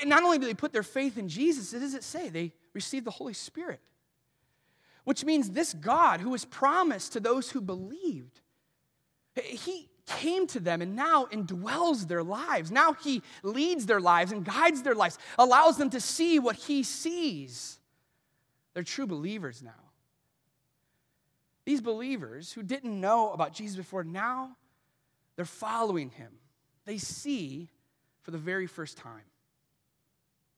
And 0.00 0.10
not 0.10 0.22
only 0.22 0.38
do 0.38 0.46
they 0.46 0.54
put 0.54 0.72
their 0.72 0.82
faith 0.82 1.18
in 1.18 1.28
Jesus, 1.28 1.72
what 1.72 1.80
does 1.80 1.94
it 1.94 2.04
say? 2.04 2.28
They 2.28 2.52
received 2.74 3.06
the 3.06 3.10
Holy 3.10 3.34
Spirit, 3.34 3.80
which 5.04 5.24
means 5.24 5.50
this 5.50 5.74
God 5.74 6.20
who 6.20 6.30
was 6.30 6.44
promised 6.44 7.12
to 7.14 7.20
those 7.20 7.50
who 7.50 7.60
believed, 7.60 8.40
he 9.42 9.88
came 10.06 10.46
to 10.48 10.60
them 10.60 10.80
and 10.82 10.96
now 10.96 11.26
indwells 11.26 12.08
their 12.08 12.22
lives. 12.22 12.70
Now 12.70 12.94
he 12.94 13.22
leads 13.42 13.86
their 13.86 14.00
lives 14.00 14.32
and 14.32 14.44
guides 14.44 14.82
their 14.82 14.94
lives, 14.94 15.18
allows 15.38 15.76
them 15.76 15.90
to 15.90 16.00
see 16.00 16.38
what 16.38 16.56
he 16.56 16.82
sees. 16.82 17.78
They're 18.74 18.82
true 18.82 19.06
believers 19.06 19.62
now. 19.62 19.70
These 21.64 21.80
believers 21.82 22.52
who 22.52 22.62
didn't 22.62 22.98
know 22.98 23.32
about 23.32 23.52
Jesus 23.52 23.76
before, 23.76 24.02
now 24.02 24.56
they're 25.36 25.44
following 25.44 26.10
him. 26.10 26.32
They 26.86 26.96
see 26.96 27.68
for 28.22 28.30
the 28.30 28.38
very 28.38 28.66
first 28.66 28.96
time. 28.96 29.24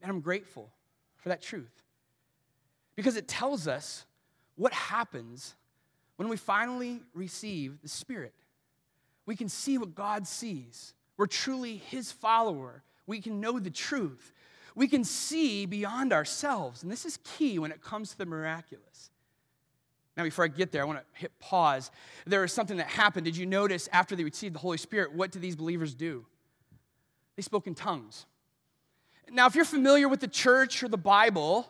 And 0.03 0.11
I'm 0.11 0.21
grateful 0.21 0.71
for 1.17 1.29
that 1.29 1.43
truth 1.43 1.83
because 2.97 3.17
it 3.17 3.29
tells 3.29 3.69
us 3.69 4.05
what 4.57 4.73
happens 4.73 5.55
when 6.17 6.29
we 6.29 6.37
finally 6.37 7.01
receive 7.15 7.81
the 7.83 7.89
Spirit. 7.89 8.35
We 9.27 9.37
can 9.37 9.49
see 9.49 9.79
what 9.79 9.95
God 9.95 10.27
sees. 10.27 10.95
We're 11.17 11.27
truly 11.27 11.77
His 11.77 12.13
follower. 12.13 12.83
We 13.07 13.21
can 13.21 13.41
know 13.41 13.59
the 13.59 13.71
truth. 13.71 14.33
We 14.75 14.89
can 14.89 15.05
see 15.05 15.67
beyond 15.67 16.13
ourselves. 16.13 16.83
And 16.83 16.91
this 16.91 17.05
is 17.05 17.19
key 17.25 17.59
when 17.59 17.73
it 17.73 17.83
comes 17.83 18.11
to 18.11 18.19
the 18.19 18.27
miraculous. 18.27 19.11
Now, 20.17 20.25
before 20.25 20.45
I 20.45 20.49
get 20.49 20.73
there, 20.73 20.83
I 20.83 20.85
want 20.85 20.99
to 20.99 21.05
hit 21.19 21.39
pause. 21.39 21.91
There 22.27 22.45
is 22.45 22.53
something 22.53 22.77
that 22.77 22.89
happened. 22.89 23.25
Did 23.25 23.37
you 23.37 23.47
notice 23.47 23.89
after 23.93 24.15
they 24.15 24.25
received 24.25 24.55
the 24.55 24.59
Holy 24.59 24.77
Spirit, 24.77 25.15
what 25.15 25.31
did 25.31 25.41
these 25.41 25.57
believers 25.57 25.95
do? 25.95 26.27
They 27.37 27.43
spoke 27.43 27.67
in 27.67 27.75
tongues. 27.75 28.27
Now, 29.33 29.47
if 29.47 29.55
you're 29.55 29.65
familiar 29.65 30.09
with 30.09 30.21
the 30.21 30.29
church 30.29 30.83
or 30.83 30.89
the 30.89 30.99
Bible, 30.99 31.69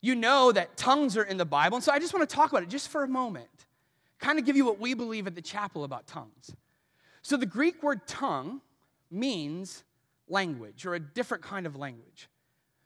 you 0.00 0.14
know 0.14 0.52
that 0.52 0.76
tongues 0.76 1.16
are 1.16 1.22
in 1.22 1.36
the 1.36 1.44
Bible. 1.44 1.76
And 1.76 1.84
so 1.84 1.92
I 1.92 1.98
just 1.98 2.12
want 2.14 2.28
to 2.28 2.34
talk 2.34 2.50
about 2.50 2.62
it 2.62 2.68
just 2.68 2.88
for 2.88 3.04
a 3.04 3.08
moment, 3.08 3.48
kind 4.18 4.38
of 4.38 4.44
give 4.44 4.56
you 4.56 4.64
what 4.64 4.80
we 4.80 4.94
believe 4.94 5.26
at 5.26 5.34
the 5.34 5.42
chapel 5.42 5.84
about 5.84 6.06
tongues. 6.06 6.54
So 7.22 7.36
the 7.36 7.46
Greek 7.46 7.82
word 7.82 8.06
tongue 8.06 8.60
means 9.10 9.84
language 10.28 10.86
or 10.86 10.94
a 10.94 11.00
different 11.00 11.42
kind 11.42 11.66
of 11.66 11.76
language. 11.76 12.28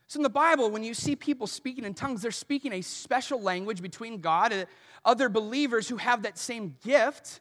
So 0.09 0.19
in 0.19 0.23
the 0.23 0.31
Bible, 0.31 0.71
when 0.71 0.85
you 0.85 0.95
see 0.95 1.17
people 1.17 1.47
speaking 1.47 1.85
in 1.85 1.95
tongues, 1.95 2.23
they're 2.23 2.31
speaking 2.31 2.73
a 2.73 2.81
special 2.83 3.41
language 3.41 3.83
between 3.83 4.21
God 4.21 4.53
and 4.53 4.67
other 5.05 5.29
believers 5.29 5.89
who 5.89 5.97
have 5.97 6.23
that 6.23 6.39
same 6.39 6.77
gift 6.85 7.41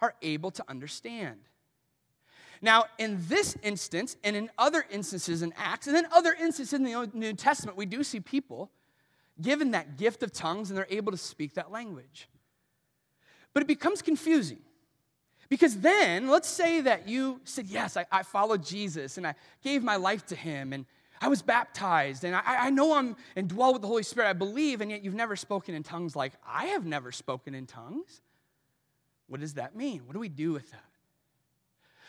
are 0.00 0.14
able 0.22 0.50
to 0.52 0.64
understand. 0.68 1.40
Now, 2.62 2.84
in 2.98 3.18
this 3.28 3.56
instance, 3.62 4.16
and 4.22 4.36
in 4.36 4.50
other 4.58 4.84
instances 4.90 5.42
in 5.42 5.54
Acts, 5.56 5.86
and 5.86 5.96
then 5.96 6.06
other 6.12 6.34
instances 6.34 6.74
in 6.74 6.84
the 6.84 7.10
New 7.14 7.32
Testament, 7.32 7.76
we 7.76 7.86
do 7.86 8.04
see 8.04 8.20
people 8.20 8.70
given 9.40 9.70
that 9.70 9.96
gift 9.96 10.22
of 10.22 10.32
tongues 10.32 10.70
and 10.70 10.76
they're 10.76 10.86
able 10.90 11.12
to 11.12 11.18
speak 11.18 11.54
that 11.54 11.70
language. 11.70 12.28
But 13.54 13.62
it 13.62 13.66
becomes 13.66 14.02
confusing. 14.02 14.60
Because 15.48 15.78
then, 15.78 16.28
let's 16.28 16.48
say 16.48 16.82
that 16.82 17.08
you 17.08 17.40
said, 17.44 17.66
Yes, 17.66 17.96
I, 17.96 18.06
I 18.12 18.22
followed 18.22 18.64
Jesus 18.64 19.16
and 19.16 19.26
I 19.26 19.34
gave 19.62 19.82
my 19.82 19.96
life 19.96 20.24
to 20.26 20.36
him 20.36 20.72
and 20.72 20.86
I 21.20 21.28
was 21.28 21.42
baptized 21.42 22.24
and 22.24 22.36
I, 22.36 22.42
I 22.46 22.70
know 22.70 22.94
I'm 22.94 23.16
indwelled 23.36 23.74
with 23.74 23.82
the 23.82 23.88
Holy 23.88 24.04
Spirit. 24.04 24.28
I 24.28 24.32
believe, 24.32 24.80
and 24.80 24.90
yet 24.90 25.02
you've 25.02 25.14
never 25.14 25.34
spoken 25.34 25.74
in 25.74 25.82
tongues 25.82 26.14
like 26.14 26.34
I 26.46 26.66
have 26.66 26.86
never 26.86 27.10
spoken 27.10 27.54
in 27.54 27.66
tongues. 27.66 28.20
What 29.26 29.40
does 29.40 29.54
that 29.54 29.74
mean? 29.74 30.02
What 30.06 30.12
do 30.12 30.20
we 30.20 30.28
do 30.28 30.52
with 30.52 30.70
that? 30.70 30.89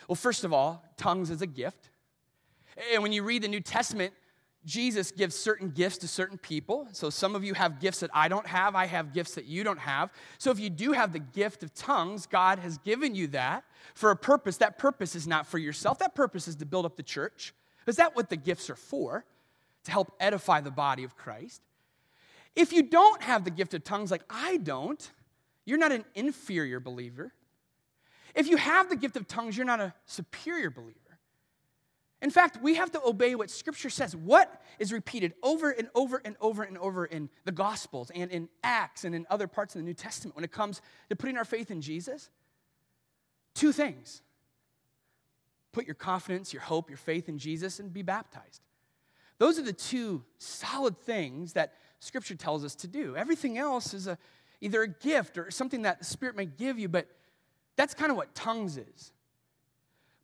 Well, 0.08 0.16
first 0.16 0.44
of 0.44 0.52
all, 0.52 0.84
tongues 0.96 1.30
is 1.30 1.42
a 1.42 1.46
gift. 1.46 1.90
And 2.92 3.02
when 3.02 3.12
you 3.12 3.22
read 3.22 3.42
the 3.42 3.48
New 3.48 3.60
Testament, 3.60 4.12
Jesus 4.64 5.10
gives 5.10 5.34
certain 5.34 5.70
gifts 5.70 5.98
to 5.98 6.08
certain 6.08 6.38
people. 6.38 6.86
So 6.92 7.10
some 7.10 7.34
of 7.34 7.42
you 7.42 7.54
have 7.54 7.80
gifts 7.80 8.00
that 8.00 8.10
I 8.14 8.28
don't 8.28 8.46
have. 8.46 8.76
I 8.76 8.86
have 8.86 9.12
gifts 9.12 9.34
that 9.34 9.46
you 9.46 9.64
don't 9.64 9.78
have. 9.78 10.10
So 10.38 10.50
if 10.50 10.60
you 10.60 10.70
do 10.70 10.92
have 10.92 11.12
the 11.12 11.18
gift 11.18 11.62
of 11.62 11.74
tongues, 11.74 12.26
God 12.26 12.60
has 12.60 12.78
given 12.78 13.14
you 13.14 13.26
that 13.28 13.64
for 13.94 14.10
a 14.10 14.16
purpose. 14.16 14.58
That 14.58 14.78
purpose 14.78 15.16
is 15.16 15.26
not 15.26 15.46
for 15.46 15.58
yourself, 15.58 15.98
that 15.98 16.14
purpose 16.14 16.46
is 16.46 16.56
to 16.56 16.66
build 16.66 16.86
up 16.86 16.96
the 16.96 17.02
church. 17.02 17.54
Is 17.86 17.96
that 17.96 18.14
what 18.14 18.30
the 18.30 18.36
gifts 18.36 18.70
are 18.70 18.76
for? 18.76 19.24
To 19.84 19.90
help 19.90 20.12
edify 20.20 20.60
the 20.60 20.70
body 20.70 21.02
of 21.02 21.16
Christ. 21.16 21.60
If 22.54 22.72
you 22.72 22.84
don't 22.84 23.20
have 23.22 23.44
the 23.44 23.50
gift 23.50 23.74
of 23.74 23.82
tongues 23.82 24.12
like 24.12 24.22
I 24.30 24.58
don't, 24.58 25.10
you're 25.64 25.78
not 25.78 25.90
an 25.90 26.04
inferior 26.14 26.78
believer. 26.78 27.32
If 28.34 28.48
you 28.48 28.56
have 28.56 28.88
the 28.88 28.96
gift 28.96 29.16
of 29.16 29.26
tongues, 29.28 29.56
you're 29.56 29.66
not 29.66 29.80
a 29.80 29.94
superior 30.06 30.70
believer. 30.70 30.98
In 32.22 32.30
fact, 32.30 32.62
we 32.62 32.76
have 32.76 32.92
to 32.92 33.02
obey 33.04 33.34
what 33.34 33.50
Scripture 33.50 33.90
says. 33.90 34.14
What 34.14 34.62
is 34.78 34.92
repeated 34.92 35.34
over 35.42 35.70
and 35.70 35.88
over 35.92 36.22
and 36.24 36.36
over 36.40 36.62
and 36.62 36.78
over 36.78 37.04
in 37.04 37.28
the 37.44 37.52
Gospels 37.52 38.12
and 38.14 38.30
in 38.30 38.48
Acts 38.62 39.04
and 39.04 39.12
in 39.12 39.26
other 39.28 39.48
parts 39.48 39.74
of 39.74 39.80
the 39.80 39.84
New 39.84 39.92
Testament 39.92 40.36
when 40.36 40.44
it 40.44 40.52
comes 40.52 40.80
to 41.10 41.16
putting 41.16 41.36
our 41.36 41.44
faith 41.44 41.72
in 41.72 41.80
Jesus? 41.80 42.30
Two 43.54 43.72
things 43.72 44.22
put 45.72 45.86
your 45.86 45.94
confidence, 45.94 46.52
your 46.52 46.62
hope, 46.62 46.90
your 46.90 46.98
faith 46.98 47.28
in 47.30 47.38
Jesus, 47.38 47.80
and 47.80 47.92
be 47.92 48.02
baptized. 48.02 48.60
Those 49.38 49.58
are 49.58 49.62
the 49.62 49.72
two 49.72 50.22
solid 50.38 50.98
things 50.98 51.54
that 51.54 51.74
Scripture 51.98 52.34
tells 52.34 52.62
us 52.62 52.74
to 52.76 52.86
do. 52.86 53.16
Everything 53.16 53.58
else 53.58 53.94
is 53.94 54.06
a, 54.06 54.18
either 54.60 54.82
a 54.82 54.88
gift 54.88 55.38
or 55.38 55.50
something 55.50 55.82
that 55.82 55.98
the 55.98 56.04
Spirit 56.04 56.36
may 56.36 56.44
give 56.44 56.78
you, 56.78 56.88
but 56.88 57.08
that's 57.76 57.94
kind 57.94 58.10
of 58.10 58.16
what 58.16 58.34
tongues 58.34 58.76
is. 58.76 59.12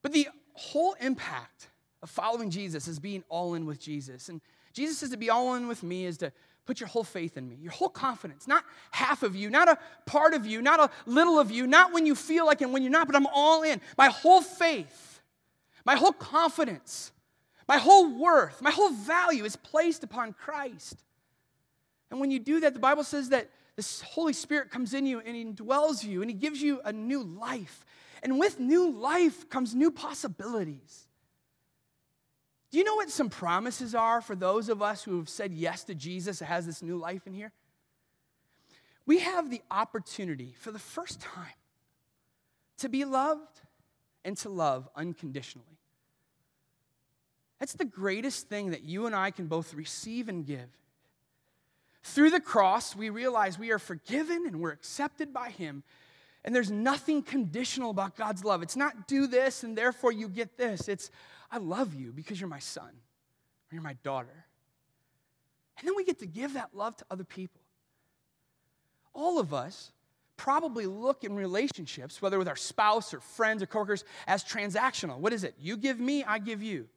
But 0.03 0.13
the 0.13 0.29
whole 0.55 0.95
impact 1.01 1.69
of 2.03 2.11
following 2.11 2.51
Jesus 2.51 2.89
is 2.89 2.99
being 2.99 3.25
all 3.29 3.55
in 3.55 3.67
with 3.67 3.81
Jesus. 3.81 4.29
And 4.29 4.41
Jesus 4.73 4.99
says 4.99 5.11
to 5.11 5.17
be 5.17 5.31
all 5.31 5.55
in 5.55 5.69
with 5.69 5.83
me 5.83 6.05
is 6.05 6.19
to 6.19 6.33
put 6.67 6.81
your 6.81 6.89
whole 6.89 7.05
faith 7.05 7.37
in 7.37 7.49
me, 7.49 7.57
your 7.61 7.73
whole 7.73 7.89
confidence, 7.89 8.47
not 8.47 8.63
half 8.91 9.23
of 9.23 9.35
you, 9.35 9.49
not 9.49 9.69
a 9.69 9.79
part 10.05 10.35
of 10.35 10.47
you, 10.47 10.61
not 10.61 10.79
a 10.79 10.91
little 11.07 11.39
of 11.39 11.51
you, 11.51 11.67
not 11.67 11.93
when 11.93 12.05
you 12.05 12.15
feel 12.15 12.45
like 12.45 12.61
and 12.61 12.73
when 12.73 12.83
you're 12.83 12.93
not, 12.93 13.07
but 13.07 13.17
I'm 13.17 13.27
all 13.27 13.63
in. 13.63 13.81
My 13.97 14.09
whole 14.09 14.43
faith, 14.43 15.23
my 15.87 15.97
whole 15.97 16.13
confidence, 16.13 17.11
my 17.67 17.79
whole 17.79 18.19
worth, 18.19 18.61
my 18.61 18.71
whole 18.71 18.91
value 18.91 19.45
is 19.45 19.57
placed 19.57 20.05
upon 20.05 20.35
Christ. 20.35 21.03
And 22.11 22.21
when 22.21 22.31
you 22.31 22.39
do 22.39 22.61
that, 22.61 22.75
the 22.75 22.81
Bible 22.81 23.05
says 23.05 23.31
that 23.31 23.49
the 23.79 24.05
Holy 24.07 24.33
Spirit 24.33 24.71
comes 24.71 24.93
in 24.93 25.07
you 25.07 25.21
and 25.21 25.37
He 25.37 25.45
dwells 25.45 26.03
you 26.03 26.21
and 26.21 26.29
He 26.29 26.37
gives 26.37 26.61
you 26.61 26.81
a 26.85 26.93
new 26.93 27.23
life. 27.23 27.87
And 28.25 28.37
with 28.37 28.59
new 28.59 28.91
life 28.91 29.49
comes 29.49 29.73
new 29.73 29.93
possibilities. 29.93 31.07
Do 32.73 32.79
you 32.79 32.85
know 32.85 32.97
what 32.97 33.09
some 33.09 33.31
promises 33.31 33.95
are 33.95 34.21
for 34.21 34.35
those 34.35 34.69
of 34.69 34.83
us 34.83 35.05
who 35.05 35.17
have 35.19 35.29
said 35.29 35.53
yes 35.53 35.85
to 35.85 35.95
Jesus 35.95 36.41
that 36.41 36.47
has 36.47 36.67
this 36.67 36.83
new 36.83 36.97
life 36.97 37.25
in 37.29 37.33
here? 37.33 37.53
We 39.07 39.21
have 39.21 39.49
the 39.49 39.63
opportunity 39.71 40.57
for 40.59 40.73
the 40.73 40.81
first 40.81 41.21
time 41.21 41.47
to 42.79 42.89
be 42.89 43.05
loved 43.05 43.61
and 44.25 44.37
to 44.39 44.49
love 44.49 44.89
unconditionally. 44.97 45.79
That's 47.61 47.75
the 47.75 47.85
greatest 47.85 48.49
thing 48.49 48.73
that 48.73 48.83
you 48.83 49.07
and 49.07 49.15
I 49.15 49.31
can 49.31 49.47
both 49.47 49.73
receive 49.73 50.29
and 50.29 50.45
give. 50.45 50.69
Through 52.03 52.31
the 52.31 52.41
cross, 52.41 52.97
we 52.97 53.11
realize 53.11 53.59
we 53.59 53.73
are 53.73 53.79
forgiven 53.79 54.45
and 54.47 54.61
we're 54.61 54.73
accepted 54.73 55.33
by 55.33 55.51
Him. 55.51 55.83
And 56.45 56.55
there's 56.55 56.71
nothing 56.71 57.23
conditional 57.23 57.91
about 57.91 58.17
God's 58.17 58.45
love. 58.45 58.63
It's 58.63 58.77
not 58.77 59.09
do 59.09 59.27
this 59.27 59.65
and 59.65 59.77
therefore 59.77 60.13
you 60.13 60.29
get 60.29 60.57
this. 60.57 60.89
It's 60.89 61.11
I 61.51 61.59
love 61.59 61.95
you 61.95 62.13
because 62.13 62.41
you're 62.41 62.49
my 62.49 62.59
son 62.59 62.89
or 62.89 63.75
you're 63.75 63.83
my 63.83 63.97
daughter. 64.03 64.47
And 65.79 65.87
then 65.87 65.95
we 65.97 66.05
get 66.05 66.19
to 66.21 66.27
give 66.27 66.55
that 66.55 66.75
love 66.75 66.97
to 66.97 67.05
other 67.11 67.25
people. 67.25 67.61
All 69.15 69.39
of 69.39 69.53
us 69.53 69.93
probably 70.37 70.87
look 70.87 71.25
in 71.25 71.35
relationships, 71.35 72.23
whether 72.23 72.39
with 72.39 72.49
our 72.49 72.57
spouse 72.57 73.13
or 73.13 73.21
friends 73.21 73.63
or 73.63 73.67
coworkers, 73.67 74.05
as 74.27 74.45
transactional. 74.45 75.19
What 75.19 75.33
is 75.33 75.45
it? 75.45 75.55
You 75.59 75.77
give 75.77 75.99
me, 75.99 76.25
I 76.25 76.39
give 76.39 76.63
you. 76.63 76.89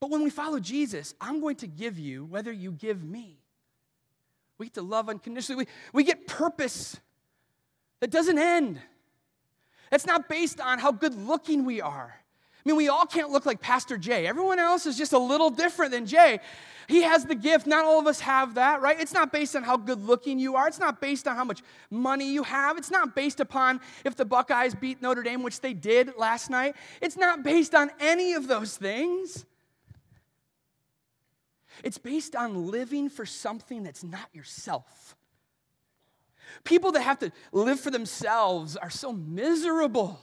But 0.00 0.10
when 0.10 0.22
we 0.22 0.30
follow 0.30 0.60
Jesus, 0.60 1.14
I'm 1.20 1.40
going 1.40 1.56
to 1.56 1.66
give 1.66 1.98
you 1.98 2.24
whether 2.24 2.52
you 2.52 2.72
give 2.72 3.02
me. 3.02 3.38
We 4.58 4.66
get 4.66 4.74
to 4.74 4.82
love 4.82 5.08
unconditionally. 5.08 5.64
We, 5.64 5.70
we 5.92 6.04
get 6.04 6.26
purpose 6.26 6.98
that 8.00 8.10
doesn't 8.10 8.38
end. 8.38 8.80
It's 9.92 10.06
not 10.06 10.28
based 10.28 10.60
on 10.60 10.78
how 10.78 10.92
good 10.92 11.14
looking 11.14 11.64
we 11.64 11.80
are, 11.80 12.20
I 12.66 12.68
mean, 12.68 12.76
we 12.78 12.88
all 12.88 13.06
can't 13.06 13.30
look 13.30 13.46
like 13.46 13.60
Pastor 13.60 13.96
Jay. 13.96 14.26
Everyone 14.26 14.58
else 14.58 14.86
is 14.86 14.98
just 14.98 15.12
a 15.12 15.18
little 15.18 15.50
different 15.50 15.92
than 15.92 16.04
Jay. 16.04 16.40
He 16.88 17.02
has 17.02 17.24
the 17.24 17.36
gift. 17.36 17.64
Not 17.64 17.84
all 17.84 18.00
of 18.00 18.08
us 18.08 18.18
have 18.18 18.54
that, 18.54 18.82
right? 18.82 18.98
It's 18.98 19.12
not 19.12 19.30
based 19.30 19.54
on 19.54 19.62
how 19.62 19.76
good 19.76 20.02
looking 20.02 20.40
you 20.40 20.56
are. 20.56 20.66
It's 20.66 20.80
not 20.80 21.00
based 21.00 21.28
on 21.28 21.36
how 21.36 21.44
much 21.44 21.62
money 21.90 22.28
you 22.28 22.42
have. 22.42 22.76
It's 22.76 22.90
not 22.90 23.14
based 23.14 23.38
upon 23.38 23.80
if 24.04 24.16
the 24.16 24.24
Buckeyes 24.24 24.74
beat 24.74 25.00
Notre 25.00 25.22
Dame, 25.22 25.44
which 25.44 25.60
they 25.60 25.74
did 25.74 26.16
last 26.18 26.50
night. 26.50 26.74
It's 27.00 27.16
not 27.16 27.44
based 27.44 27.72
on 27.72 27.88
any 28.00 28.32
of 28.32 28.48
those 28.48 28.76
things. 28.76 29.46
It's 31.82 31.98
based 31.98 32.34
on 32.34 32.70
living 32.70 33.08
for 33.08 33.26
something 33.26 33.82
that's 33.82 34.02
not 34.02 34.28
yourself. 34.32 35.16
People 36.64 36.92
that 36.92 37.02
have 37.02 37.18
to 37.20 37.32
live 37.52 37.80
for 37.80 37.90
themselves 37.90 38.76
are 38.76 38.90
so 38.90 39.12
miserable 39.12 40.20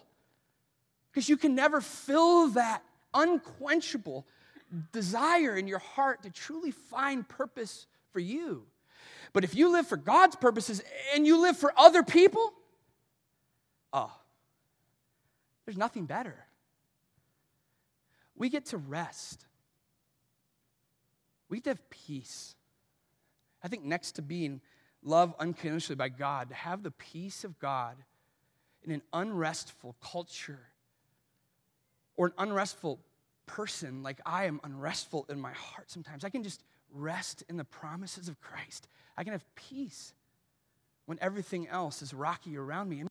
because 1.12 1.30
you 1.30 1.38
can 1.38 1.54
never 1.54 1.82
fill 1.82 2.50
that 2.50 2.84
unquenchable 3.14 4.26
desire 4.92 5.56
in 5.56 5.68
your 5.68 5.80
heart 5.80 6.24
to 6.24 6.32
truly 6.32 6.72
find 6.72 7.28
purpose 7.28 7.86
for 8.12 8.20
you. 8.20 8.66
But 9.32 9.44
if 9.44 9.56
you 9.56 9.72
live 9.72 9.88
for 9.88 9.98
God's 9.98 10.36
purposes 10.36 10.82
and 11.14 11.26
you 11.26 11.42
live 11.42 11.58
for 11.58 11.74
other 11.78 12.04
people, 12.04 12.54
oh, 13.92 14.12
there's 15.66 15.78
nothing 15.78 16.06
better. 16.06 16.36
We 18.36 18.50
get 18.50 18.66
to 18.68 18.78
rest. 18.78 19.46
We 21.54 21.60
get 21.60 21.66
to 21.66 21.70
have 21.70 21.90
peace. 21.92 22.56
I 23.62 23.68
think 23.68 23.84
next 23.84 24.14
to 24.14 24.24
being 24.24 24.60
loved 25.04 25.36
unconditionally 25.40 25.98
by 25.98 26.10
God, 26.10 26.50
to 26.50 26.56
have 26.56 26.82
the 26.82 26.90
peace 26.90 27.44
of 27.44 27.60
God 27.60 27.96
in 28.82 28.92
an 28.92 29.04
unrestful 29.14 29.96
culture 30.02 30.62
or 32.18 32.26
an 32.26 32.34
unrestful 32.40 32.98
person 33.46 34.02
like 34.02 34.20
I 34.26 34.46
am 34.46 34.62
unrestful 34.64 35.28
in 35.30 35.40
my 35.40 35.52
heart 35.52 35.92
sometimes. 35.92 36.26
I 36.26 36.32
can 36.32 36.42
just 36.42 36.64
rest 36.92 37.44
in 37.48 37.58
the 37.58 37.66
promises 37.66 38.30
of 38.30 38.42
Christ. 38.42 38.88
I 39.16 39.24
can 39.24 39.34
have 39.34 39.46
peace 39.54 40.16
when 41.06 41.20
everything 41.22 41.68
else 41.68 42.02
is 42.02 42.16
rocky 42.16 42.58
around 42.58 42.90
me. 42.90 42.96
I 42.96 43.00
mean, 43.04 43.10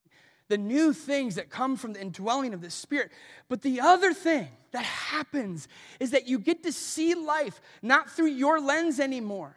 the 0.49 0.57
new 0.57 0.93
things 0.93 1.35
that 1.35 1.49
come 1.49 1.75
from 1.75 1.93
the 1.93 2.01
indwelling 2.01 2.53
of 2.53 2.61
the 2.61 2.69
Spirit. 2.69 3.11
But 3.49 3.61
the 3.61 3.81
other 3.81 4.13
thing 4.13 4.47
that 4.71 4.83
happens 4.83 5.67
is 5.99 6.11
that 6.11 6.27
you 6.27 6.39
get 6.39 6.63
to 6.63 6.71
see 6.71 7.15
life 7.15 7.61
not 7.81 8.09
through 8.09 8.27
your 8.27 8.59
lens 8.59 8.99
anymore. 8.99 9.55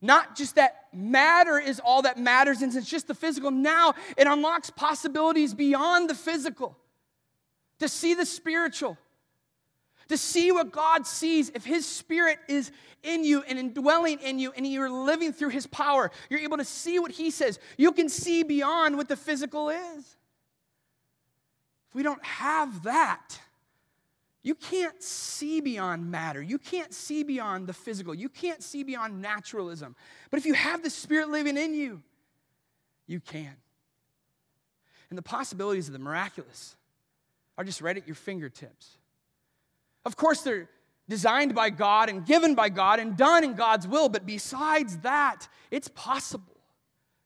Not 0.00 0.34
just 0.34 0.56
that 0.56 0.88
matter 0.92 1.58
is 1.58 1.80
all 1.80 2.02
that 2.02 2.18
matters 2.18 2.60
and 2.60 2.74
it's 2.74 2.90
just 2.90 3.06
the 3.06 3.14
physical. 3.14 3.52
Now 3.52 3.94
it 4.16 4.26
unlocks 4.26 4.68
possibilities 4.68 5.54
beyond 5.54 6.10
the 6.10 6.14
physical 6.14 6.76
to 7.78 7.88
see 7.88 8.14
the 8.14 8.26
spiritual, 8.26 8.98
to 10.08 10.16
see 10.16 10.52
what 10.52 10.72
God 10.72 11.06
sees. 11.06 11.50
If 11.50 11.64
His 11.64 11.86
Spirit 11.86 12.38
is 12.48 12.70
in 13.02 13.24
you 13.24 13.42
and 13.42 13.58
indwelling 13.58 14.18
in 14.20 14.38
you 14.38 14.52
and 14.56 14.66
you're 14.66 14.90
living 14.90 15.32
through 15.32 15.50
His 15.50 15.66
power, 15.66 16.10
you're 16.30 16.40
able 16.40 16.58
to 16.58 16.64
see 16.64 16.98
what 16.98 17.10
He 17.10 17.30
says. 17.30 17.58
You 17.76 17.92
can 17.92 18.08
see 18.08 18.42
beyond 18.42 18.96
what 18.96 19.08
the 19.08 19.16
physical 19.16 19.70
is. 19.70 20.16
If 21.88 21.94
we 21.94 22.02
don't 22.02 22.24
have 22.24 22.84
that, 22.84 23.38
you 24.42 24.54
can't 24.54 25.00
see 25.02 25.60
beyond 25.60 26.10
matter. 26.10 26.42
You 26.42 26.58
can't 26.58 26.92
see 26.92 27.22
beyond 27.22 27.66
the 27.66 27.72
physical. 27.72 28.14
You 28.14 28.28
can't 28.28 28.62
see 28.62 28.82
beyond 28.82 29.22
naturalism. 29.22 29.94
But 30.30 30.38
if 30.38 30.46
you 30.46 30.54
have 30.54 30.82
the 30.82 30.90
Spirit 30.90 31.28
living 31.28 31.56
in 31.56 31.74
you, 31.74 32.02
you 33.06 33.20
can. 33.20 33.54
And 35.10 35.18
the 35.18 35.22
possibilities 35.22 35.86
of 35.88 35.92
the 35.92 35.98
miraculous 35.98 36.74
are 37.58 37.64
just 37.64 37.80
right 37.82 37.96
at 37.96 38.06
your 38.06 38.16
fingertips. 38.16 38.96
Of 40.04 40.16
course, 40.16 40.42
they're 40.42 40.68
designed 41.08 41.54
by 41.54 41.70
God 41.70 42.08
and 42.08 42.24
given 42.24 42.54
by 42.54 42.68
God 42.68 42.98
and 42.98 43.16
done 43.16 43.44
in 43.44 43.54
God's 43.54 43.86
will, 43.86 44.08
but 44.08 44.26
besides 44.26 44.98
that, 44.98 45.48
it's 45.70 45.88
possible 45.88 46.56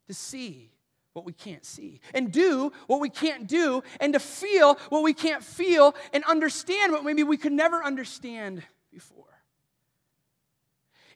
to 0.08 0.14
see 0.14 0.70
what 1.12 1.24
we 1.24 1.32
can't 1.32 1.64
see 1.64 2.00
and 2.12 2.30
do 2.30 2.72
what 2.86 3.00
we 3.00 3.08
can't 3.08 3.46
do 3.46 3.82
and 4.00 4.12
to 4.12 4.20
feel 4.20 4.74
what 4.90 5.02
we 5.02 5.14
can't 5.14 5.42
feel 5.42 5.94
and 6.12 6.22
understand 6.24 6.92
what 6.92 7.04
maybe 7.04 7.22
we 7.22 7.38
could 7.38 7.52
never 7.52 7.82
understand 7.82 8.62
before. 8.92 9.24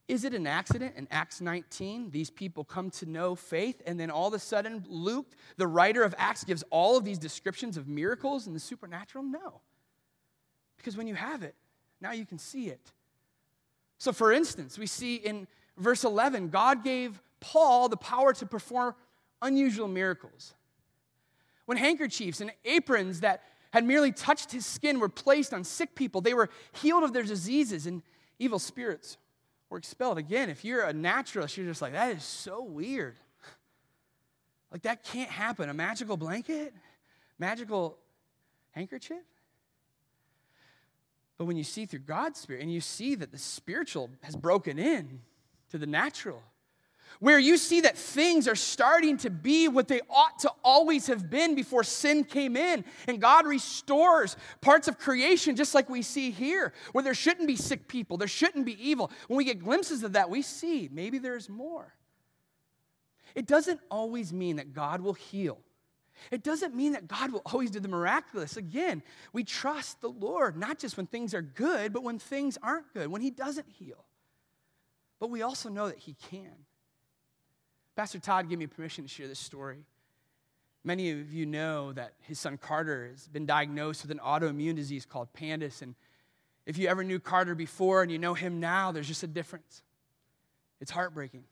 Is 0.08 0.24
it 0.24 0.34
an 0.34 0.46
accident 0.46 0.94
in 0.96 1.06
Acts 1.12 1.40
19? 1.40 2.10
These 2.10 2.30
people 2.30 2.64
come 2.64 2.90
to 2.90 3.06
know 3.06 3.36
faith, 3.36 3.80
and 3.86 4.00
then 4.00 4.10
all 4.10 4.26
of 4.26 4.34
a 4.34 4.40
sudden, 4.40 4.84
Luke, 4.88 5.36
the 5.56 5.68
writer 5.68 6.02
of 6.02 6.16
Acts, 6.18 6.42
gives 6.42 6.64
all 6.70 6.96
of 6.96 7.04
these 7.04 7.18
descriptions 7.18 7.76
of 7.76 7.86
miracles 7.86 8.48
and 8.48 8.56
the 8.56 8.60
supernatural? 8.60 9.22
No. 9.22 9.60
Because 10.78 10.96
when 10.96 11.06
you 11.06 11.14
have 11.14 11.44
it, 11.44 11.54
now 12.00 12.12
you 12.12 12.26
can 12.26 12.38
see 12.38 12.68
it. 12.68 12.92
So, 13.98 14.12
for 14.12 14.32
instance, 14.32 14.78
we 14.78 14.86
see 14.86 15.16
in 15.16 15.46
verse 15.76 16.04
11, 16.04 16.48
God 16.48 16.82
gave 16.82 17.20
Paul 17.40 17.88
the 17.88 17.96
power 17.96 18.32
to 18.34 18.46
perform 18.46 18.94
unusual 19.42 19.88
miracles. 19.88 20.54
When 21.66 21.76
handkerchiefs 21.76 22.40
and 22.40 22.50
aprons 22.64 23.20
that 23.20 23.42
had 23.72 23.84
merely 23.84 24.10
touched 24.10 24.52
his 24.52 24.66
skin 24.66 24.98
were 25.00 25.08
placed 25.08 25.54
on 25.54 25.64
sick 25.64 25.94
people, 25.94 26.20
they 26.20 26.34
were 26.34 26.50
healed 26.72 27.04
of 27.04 27.12
their 27.12 27.22
diseases 27.22 27.86
and 27.86 28.02
evil 28.38 28.58
spirits 28.58 29.16
were 29.68 29.78
expelled. 29.78 30.18
Again, 30.18 30.50
if 30.50 30.64
you're 30.64 30.82
a 30.82 30.92
naturalist, 30.92 31.56
you're 31.56 31.66
just 31.66 31.80
like, 31.80 31.92
that 31.92 32.16
is 32.16 32.24
so 32.24 32.62
weird. 32.62 33.16
Like, 34.72 34.82
that 34.82 35.04
can't 35.04 35.30
happen. 35.30 35.68
A 35.68 35.74
magical 35.74 36.16
blanket? 36.16 36.74
Magical 37.38 37.98
handkerchief? 38.72 39.22
But 41.40 41.46
when 41.46 41.56
you 41.56 41.64
see 41.64 41.86
through 41.86 42.00
God's 42.00 42.38
Spirit 42.38 42.60
and 42.60 42.70
you 42.70 42.82
see 42.82 43.14
that 43.14 43.32
the 43.32 43.38
spiritual 43.38 44.10
has 44.20 44.36
broken 44.36 44.78
in 44.78 45.22
to 45.70 45.78
the 45.78 45.86
natural, 45.86 46.42
where 47.18 47.38
you 47.38 47.56
see 47.56 47.80
that 47.80 47.96
things 47.96 48.46
are 48.46 48.54
starting 48.54 49.16
to 49.16 49.30
be 49.30 49.66
what 49.66 49.88
they 49.88 50.02
ought 50.10 50.40
to 50.40 50.52
always 50.62 51.06
have 51.06 51.30
been 51.30 51.54
before 51.54 51.82
sin 51.82 52.24
came 52.24 52.58
in. 52.58 52.84
And 53.08 53.22
God 53.22 53.46
restores 53.46 54.36
parts 54.60 54.86
of 54.86 54.98
creation, 54.98 55.56
just 55.56 55.74
like 55.74 55.88
we 55.88 56.02
see 56.02 56.30
here, 56.30 56.74
where 56.92 57.02
there 57.02 57.14
shouldn't 57.14 57.48
be 57.48 57.56
sick 57.56 57.88
people, 57.88 58.18
there 58.18 58.28
shouldn't 58.28 58.66
be 58.66 58.76
evil. 58.78 59.10
When 59.28 59.38
we 59.38 59.44
get 59.44 59.60
glimpses 59.60 60.02
of 60.02 60.12
that, 60.12 60.28
we 60.28 60.42
see 60.42 60.90
maybe 60.92 61.16
there's 61.16 61.48
more. 61.48 61.94
It 63.34 63.46
doesn't 63.46 63.80
always 63.90 64.30
mean 64.30 64.56
that 64.56 64.74
God 64.74 65.00
will 65.00 65.14
heal. 65.14 65.56
It 66.30 66.42
doesn't 66.42 66.74
mean 66.74 66.92
that 66.92 67.08
God 67.08 67.32
will 67.32 67.42
always 67.46 67.70
do 67.70 67.80
the 67.80 67.88
miraculous. 67.88 68.56
Again, 68.56 69.02
we 69.32 69.44
trust 69.44 70.00
the 70.00 70.10
Lord, 70.10 70.56
not 70.56 70.78
just 70.78 70.96
when 70.96 71.06
things 71.06 71.34
are 71.34 71.42
good, 71.42 71.92
but 71.92 72.02
when 72.02 72.18
things 72.18 72.58
aren't 72.62 72.92
good, 72.92 73.08
when 73.08 73.22
He 73.22 73.30
doesn't 73.30 73.68
heal. 73.68 74.04
But 75.18 75.30
we 75.30 75.42
also 75.42 75.68
know 75.68 75.88
that 75.88 75.98
He 75.98 76.14
can. 76.30 76.66
Pastor 77.96 78.18
Todd 78.18 78.48
gave 78.48 78.58
me 78.58 78.66
permission 78.66 79.04
to 79.04 79.08
share 79.08 79.28
this 79.28 79.38
story. 79.38 79.84
Many 80.82 81.10
of 81.10 81.32
you 81.32 81.44
know 81.44 81.92
that 81.92 82.14
his 82.20 82.38
son 82.38 82.56
Carter 82.56 83.08
has 83.10 83.28
been 83.28 83.44
diagnosed 83.44 84.02
with 84.02 84.10
an 84.10 84.18
autoimmune 84.18 84.76
disease 84.76 85.04
called 85.04 85.32
PANDAS. 85.34 85.82
And 85.82 85.94
if 86.64 86.78
you 86.78 86.88
ever 86.88 87.04
knew 87.04 87.20
Carter 87.20 87.54
before 87.54 88.02
and 88.02 88.10
you 88.10 88.18
know 88.18 88.32
him 88.32 88.60
now, 88.60 88.90
there's 88.90 89.08
just 89.08 89.22
a 89.22 89.26
difference. 89.26 89.82
It's 90.80 90.90
heartbreaking 90.90 91.44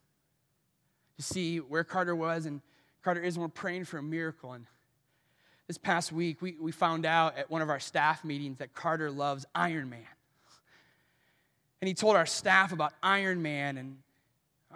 to 1.17 1.23
see 1.23 1.59
where 1.59 1.85
Carter 1.85 2.17
was 2.17 2.47
and 2.47 2.63
Carter 3.03 3.23
is, 3.23 3.37
and 3.37 3.43
we're 3.43 3.49
praying 3.49 3.85
for 3.85 3.99
a 3.99 4.03
miracle. 4.03 4.53
And 4.53 4.67
this 5.67 5.79
past 5.79 6.13
week, 6.13 6.43
we, 6.43 6.57
we 6.61 6.73
found 6.73 7.07
out 7.07 7.37
at 7.37 7.51
one 7.51 7.63
of 7.63 7.71
our 7.71 7.81
staff 7.81 8.25
meetings 8.25 8.59
that 8.59 8.75
Carter 8.75 9.11
loves 9.11 9.47
Iron 9.55 9.91
Man. 9.91 10.01
And 11.81 11.89
he 11.89 11.95
told 11.95 12.17
our 12.17 12.27
staff 12.27 12.73
about 12.73 12.93
Iron 13.03 13.41
Man 13.43 13.77
and 13.77 13.99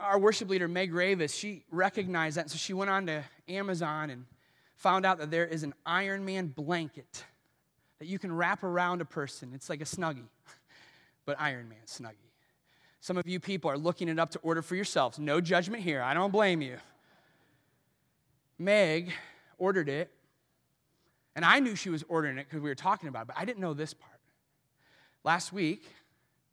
our 0.01 0.19
worship 0.19 0.49
leader, 0.49 0.69
Meg 0.69 0.93
Ravis, 0.93 1.39
she 1.39 1.65
recognized 1.71 2.37
that. 2.37 2.43
And 2.43 2.51
So 2.51 2.57
she 2.57 2.73
went 2.73 2.91
on 2.91 3.07
to 3.07 3.25
Amazon 3.49 4.11
and 4.11 4.25
found 4.77 5.05
out 5.05 5.19
that 5.19 5.31
there 5.31 5.47
is 5.47 5.63
an 5.63 5.75
Iron 5.85 6.25
Man 6.25 6.47
blanket 6.47 7.25
that 7.99 8.07
you 8.07 8.19
can 8.19 8.35
wrap 8.35 8.63
around 8.63 9.01
a 9.01 9.05
person. 9.05 9.53
It's 9.55 9.69
like 9.69 9.81
a 9.81 9.85
snuggie, 9.85 10.29
but 11.25 11.41
Iron 11.41 11.69
Man 11.69 11.79
snuggie. 11.87 12.31
Some 13.01 13.17
of 13.17 13.27
you 13.27 13.41
people 13.41 13.71
are 13.71 13.79
looking 13.79 14.09
it 14.09 14.19
up 14.19 14.31
to 14.31 14.39
order 14.41 14.63
for 14.63 14.77
yourselves. 14.77 15.19
No 15.19 15.41
judgment 15.41 15.83
here. 15.83 16.03
I 16.03 16.15
don't 16.15 16.31
blame 16.31 16.63
you. 16.63 16.77
Meg 18.65 19.13
ordered 19.59 19.89
it, 19.89 20.11
and 21.35 21.45
I 21.45 21.59
knew 21.59 21.75
she 21.75 21.91
was 21.91 22.05
ordering 22.09 22.39
it 22.39 22.47
because 22.49 22.63
we 22.63 22.69
were 22.69 22.75
talking 22.75 23.09
about 23.09 23.23
it, 23.23 23.29
but 23.29 23.39
I 23.39 23.45
didn't 23.45 23.61
know 23.61 23.75
this 23.75 23.95
part. 23.95 24.21
Last 25.25 25.53
week, 25.53 25.85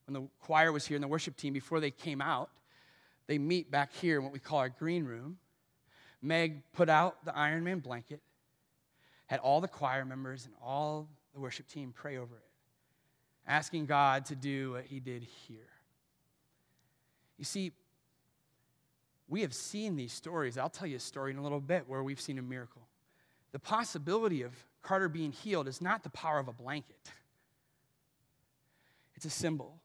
when 0.06 0.14
the 0.14 0.30
choir 0.40 0.72
was 0.72 0.86
here 0.86 0.96
and 0.96 1.04
the 1.04 1.08
worship 1.08 1.38
team, 1.38 1.54
before 1.54 1.80
they 1.80 1.92
came 1.92 2.22
out, 2.22 2.50
they 3.28 3.38
meet 3.38 3.70
back 3.70 3.94
here 3.94 4.18
in 4.18 4.24
what 4.24 4.34
we 4.34 4.40
call 4.40 4.60
our 4.60 4.70
green 4.70 5.06
room. 5.06 5.38
Meg 6.22 6.64
put 6.74 6.90
out 6.90 7.24
the 7.26 7.36
Iron 7.36 7.64
Man 7.64 7.80
blanket, 7.80 8.22
had 9.28 9.40
all 9.40 9.62
the 9.62 9.68
choir 9.68 10.04
members 10.06 10.46
and 10.46 10.54
all 10.64 11.08
the 11.34 11.40
worship 11.40 11.68
team 11.68 11.94
pray 11.96 12.18
over 12.18 12.36
it, 12.36 12.50
asking 13.48 13.86
God 13.86 14.26
to 14.26 14.36
do 14.36 14.72
what 14.72 14.86
he 14.86 15.00
did 15.00 15.24
here. 15.24 15.70
You 17.38 17.46
see, 17.46 17.72
we 19.30 19.42
have 19.42 19.54
seen 19.54 19.96
these 19.96 20.12
stories. 20.12 20.58
I'll 20.58 20.70
tell 20.70 20.88
you 20.88 20.98
a 20.98 21.00
story 21.00 21.32
in 21.32 21.38
a 21.38 21.44
little 21.44 21.62
bit 21.62 21.84
where 21.88 22.04
we've 22.04 22.20
seen 22.20 22.40
a 22.40 22.42
miracle. 22.42 22.82
The 23.52 23.60
possibility 23.60 24.42
of 24.42 24.52
Carter 24.82 25.08
being 25.08 25.32
healed 25.32 25.68
is 25.68 25.82
not 25.82 26.04
the 26.04 26.10
power 26.10 26.40
of 26.40 26.48
a 26.48 26.54
blanket, 26.54 27.12
it's 29.16 29.26
a 29.26 29.30
symbol 29.30 29.80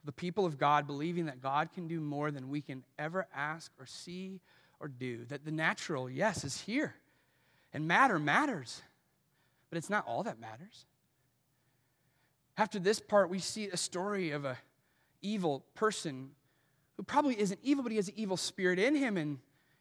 of 0.00 0.06
the 0.06 0.12
people 0.12 0.46
of 0.46 0.58
God 0.58 0.86
believing 0.86 1.26
that 1.26 1.42
God 1.42 1.72
can 1.74 1.86
do 1.86 2.00
more 2.00 2.30
than 2.30 2.48
we 2.48 2.62
can 2.62 2.82
ever 2.98 3.26
ask 3.34 3.70
or 3.78 3.84
see 3.84 4.40
or 4.80 4.88
do. 4.88 5.26
That 5.26 5.44
the 5.44 5.50
natural, 5.50 6.08
yes, 6.08 6.42
is 6.42 6.62
here. 6.62 6.94
And 7.74 7.86
matter 7.86 8.18
matters, 8.18 8.82
but 9.68 9.76
it's 9.76 9.90
not 9.90 10.06
all 10.06 10.22
that 10.22 10.40
matters. 10.40 10.86
After 12.56 12.78
this 12.78 12.98
part, 12.98 13.28
we 13.30 13.38
see 13.38 13.68
a 13.68 13.76
story 13.76 14.30
of 14.30 14.44
a 14.44 14.56
evil 15.22 15.64
person 15.74 16.30
who 17.00 17.04
probably 17.04 17.40
isn't 17.40 17.58
evil, 17.62 17.82
but 17.82 17.92
he 17.92 17.96
has 17.96 18.08
an 18.08 18.14
evil 18.18 18.36
spirit 18.36 18.78
in 18.78 18.94
him 18.94 19.16
and 19.16 19.38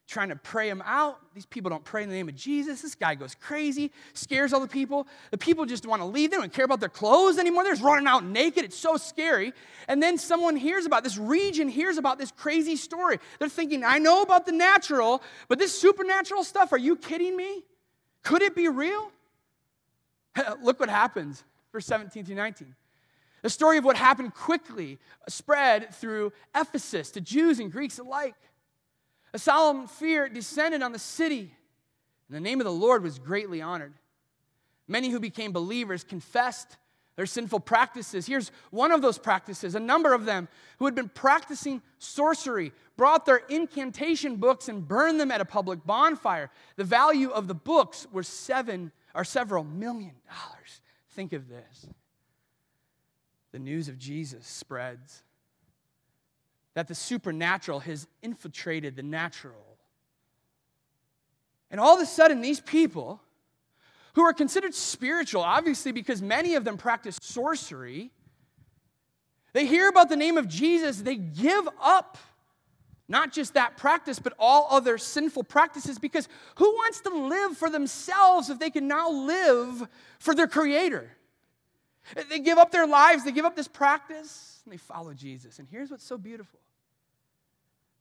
trying 0.07 0.29
to 0.29 0.37
pray 0.37 0.69
him 0.69 0.81
out. 0.85 1.19
These 1.35 1.45
people 1.45 1.69
don't 1.69 1.83
pray 1.83 2.01
in 2.01 2.07
the 2.07 2.15
name 2.15 2.29
of 2.29 2.35
Jesus. 2.37 2.81
This 2.81 2.95
guy 2.95 3.13
goes 3.13 3.35
crazy, 3.35 3.91
scares 4.13 4.53
all 4.53 4.61
the 4.61 4.69
people. 4.69 5.05
The 5.31 5.37
people 5.37 5.65
just 5.65 5.85
want 5.85 6.01
to 6.01 6.05
leave. 6.05 6.31
They 6.31 6.37
don't 6.37 6.53
care 6.53 6.63
about 6.63 6.79
their 6.79 6.87
clothes 6.87 7.37
anymore. 7.37 7.65
They're 7.65 7.73
just 7.73 7.83
running 7.83 8.07
out 8.07 8.23
naked. 8.23 8.63
It's 8.63 8.77
so 8.77 8.95
scary. 8.95 9.51
And 9.89 10.01
then 10.01 10.17
someone 10.17 10.55
hears 10.55 10.85
about 10.85 11.03
this 11.03 11.17
region, 11.17 11.67
hears 11.67 11.97
about 11.97 12.19
this 12.19 12.31
crazy 12.31 12.77
story. 12.77 13.19
They're 13.37 13.49
thinking, 13.49 13.83
I 13.83 13.99
know 13.99 14.21
about 14.21 14.45
the 14.45 14.53
natural, 14.53 15.21
but 15.49 15.59
this 15.59 15.77
supernatural 15.77 16.45
stuff, 16.45 16.71
are 16.71 16.77
you 16.77 16.95
kidding 16.95 17.35
me? 17.35 17.65
Could 18.23 18.43
it 18.43 18.55
be 18.55 18.69
real? 18.69 19.11
Look 20.63 20.79
what 20.79 20.87
happens, 20.87 21.43
verse 21.73 21.85
17 21.85 22.23
through 22.23 22.35
19. 22.35 22.73
The 23.41 23.49
story 23.49 23.77
of 23.77 23.85
what 23.85 23.95
happened 23.95 24.33
quickly 24.33 24.99
spread 25.27 25.93
through 25.95 26.33
Ephesus 26.55 27.11
to 27.11 27.21
Jews 27.21 27.59
and 27.59 27.71
Greeks 27.71 27.99
alike. 27.99 28.35
A 29.33 29.39
solemn 29.39 29.87
fear 29.87 30.27
descended 30.27 30.81
on 30.81 30.91
the 30.91 30.99
city, 30.99 31.53
and 32.27 32.35
the 32.35 32.41
name 32.41 32.59
of 32.59 32.65
the 32.65 32.71
Lord 32.71 33.03
was 33.03 33.19
greatly 33.19 33.61
honored. 33.61 33.93
Many 34.87 35.09
who 35.09 35.19
became 35.19 35.51
believers 35.51 36.03
confessed 36.03 36.77
their 37.15 37.25
sinful 37.25 37.59
practices. 37.59 38.25
Here's 38.25 38.51
one 38.71 38.91
of 38.91 39.01
those 39.01 39.17
practices. 39.17 39.75
A 39.75 39.79
number 39.79 40.13
of 40.13 40.25
them 40.25 40.47
who 40.79 40.85
had 40.85 40.95
been 40.95 41.09
practicing 41.09 41.81
sorcery 41.97 42.71
brought 42.95 43.25
their 43.25 43.41
incantation 43.49 44.37
books 44.37 44.69
and 44.69 44.87
burned 44.87 45.19
them 45.19 45.29
at 45.29 45.41
a 45.41 45.45
public 45.45 45.85
bonfire. 45.85 46.49
The 46.77 46.85
value 46.85 47.29
of 47.29 47.47
the 47.47 47.53
books 47.53 48.07
was 48.11 48.27
seven 48.27 48.91
or 49.13 49.23
several 49.23 49.63
million 49.63 50.13
dollars. 50.27 50.81
Think 51.09 51.33
of 51.33 51.49
this. 51.49 51.87
The 53.51 53.59
news 53.59 53.87
of 53.87 53.97
Jesus 53.97 54.45
spreads 54.45 55.23
that 56.75 56.87
the 56.87 56.95
supernatural 56.95 57.79
has 57.81 58.07
infiltrated 58.21 58.95
the 58.95 59.03
natural. 59.03 59.77
And 61.71 61.79
all 61.79 61.95
of 61.95 62.01
a 62.01 62.05
sudden, 62.05 62.41
these 62.41 62.59
people 62.59 63.21
who 64.13 64.21
are 64.23 64.33
considered 64.33 64.73
spiritual, 64.73 65.41
obviously 65.41 65.91
because 65.91 66.21
many 66.21 66.55
of 66.55 66.63
them 66.63 66.77
practice 66.77 67.17
sorcery, 67.21 68.11
they 69.53 69.65
hear 69.65 69.89
about 69.89 70.09
the 70.09 70.15
name 70.15 70.37
of 70.37 70.47
Jesus, 70.47 71.01
they 71.01 71.15
give 71.15 71.67
up 71.81 72.17
not 73.07 73.33
just 73.33 73.55
that 73.55 73.75
practice, 73.75 74.19
but 74.19 74.33
all 74.37 74.67
other 74.69 74.99
sinful 74.99 75.43
practices 75.43 75.97
because 75.97 76.29
who 76.55 76.65
wants 76.65 77.01
to 77.01 77.09
live 77.09 77.57
for 77.57 77.69
themselves 77.69 78.51
if 78.51 78.59
they 78.59 78.69
can 78.69 78.87
now 78.87 79.09
live 79.09 79.87
for 80.19 80.35
their 80.35 80.47
Creator? 80.47 81.09
They 82.29 82.39
give 82.39 82.57
up 82.57 82.71
their 82.71 82.87
lives, 82.87 83.23
they 83.23 83.31
give 83.31 83.45
up 83.45 83.55
this 83.55 83.67
practice, 83.67 84.61
and 84.65 84.73
they 84.73 84.77
follow 84.77 85.13
Jesus. 85.13 85.59
And 85.59 85.67
here's 85.69 85.91
what's 85.91 86.05
so 86.05 86.17
beautiful 86.17 86.59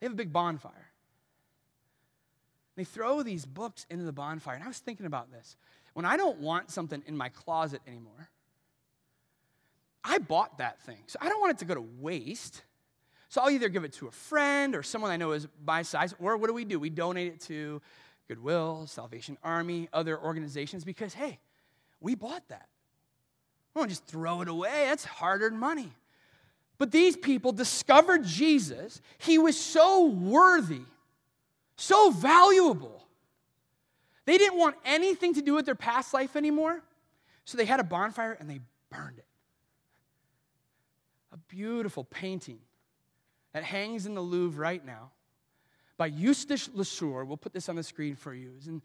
they 0.01 0.07
have 0.07 0.13
a 0.13 0.17
big 0.17 0.33
bonfire. 0.33 0.89
They 2.77 2.85
throw 2.85 3.25
these 3.25 3.45
books 3.45 3.87
into 3.91 4.05
the 4.05 4.13
bonfire. 4.13 4.55
And 4.55 4.63
I 4.63 4.69
was 4.69 4.79
thinking 4.79 5.07
about 5.07 5.33
this. 5.33 5.57
When 5.95 6.05
I 6.05 6.17
don't 6.17 6.39
want 6.39 6.71
something 6.71 7.03
in 7.07 7.17
my 7.17 7.29
closet 7.29 7.81
anymore, 7.89 8.29
I 10.05 10.19
bought 10.19 10.59
that 10.59 10.81
thing. 10.83 11.03
So 11.09 11.19
I 11.21 11.29
don't 11.29 11.41
want 11.41 11.55
it 11.55 11.59
to 11.59 11.65
go 11.65 11.75
to 11.75 11.85
waste. 11.99 12.63
So 13.31 13.41
I'll 13.41 13.51
either 13.51 13.69
give 13.69 13.83
it 13.83 13.95
to 13.95 14.07
a 14.07 14.13
friend 14.13 14.77
or 14.77 14.85
someone 14.85 15.11
I 15.11 15.17
know 15.17 15.33
is 15.33 15.49
my 15.67 15.83
size, 15.83 16.15
or 16.21 16.37
what 16.37 16.47
do 16.47 16.55
we 16.55 16.65
do? 16.65 16.79
We 16.79 16.89
donate 16.89 17.33
it 17.33 17.41
to 17.43 17.83
Goodwill, 18.29 18.87
Salvation 18.87 19.37
Army, 19.43 19.89
other 19.93 20.19
organizations 20.19 20.85
because, 20.85 21.15
hey, 21.15 21.41
we 22.01 22.15
bought 22.15 22.47
that. 22.49 22.69
Don't 23.79 23.89
just 23.89 24.07
throw 24.07 24.41
it 24.43 24.49
away. 24.49 24.87
That's 24.87 25.05
hard 25.05 25.41
earned 25.41 25.61
money. 25.61 25.93
But 26.79 26.91
these 26.91 27.17
people 27.17 27.53
discovered 27.53 28.25
Jesus. 28.25 29.01
He 29.19 29.39
was 29.39 29.57
so 29.57 30.07
worthy, 30.07 30.83
so 31.77 32.11
valuable. 32.11 33.05
They 34.25 34.37
didn't 34.37 34.59
want 34.59 34.75
anything 34.85 35.35
to 35.35 35.43
do 35.43 35.55
with 35.55 35.65
their 35.65 35.77
past 35.77 36.13
life 36.13 36.35
anymore. 36.35 36.83
So 37.45 37.57
they 37.57 37.67
had 37.67 37.79
a 37.79 37.85
bonfire 37.85 38.37
and 38.41 38.51
they 38.51 38.61
burned 38.91 39.19
it. 39.19 39.27
A 41.33 41.37
beautiful 41.37 42.03
painting 42.03 42.59
that 43.53 43.63
hangs 43.63 44.07
in 44.07 44.15
the 44.15 44.21
Louvre 44.21 44.61
right 44.61 44.85
now 44.85 45.13
by 45.97 46.07
Eustache 46.07 46.69
Lesueur. 46.75 47.25
We'll 47.25 47.37
put 47.37 47.53
this 47.53 47.69
on 47.69 47.77
the 47.77 47.85
screen 47.85 48.17
for 48.17 48.35
you. 48.35 48.55
And 48.67 48.83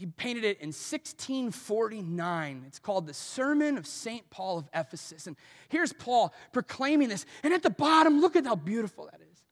he 0.00 0.06
painted 0.06 0.44
it 0.44 0.58
in 0.60 0.68
1649. 0.68 2.64
It's 2.66 2.78
called 2.78 3.06
the 3.06 3.12
Sermon 3.12 3.76
of 3.76 3.86
St. 3.86 4.30
Paul 4.30 4.60
of 4.60 4.68
Ephesus. 4.72 5.26
And 5.26 5.36
here's 5.68 5.92
Paul 5.92 6.32
proclaiming 6.52 7.10
this. 7.10 7.26
And 7.42 7.52
at 7.52 7.62
the 7.62 7.68
bottom, 7.68 8.22
look 8.22 8.34
at 8.34 8.46
how 8.46 8.54
beautiful 8.54 9.10
that 9.12 9.20
is. 9.20 9.44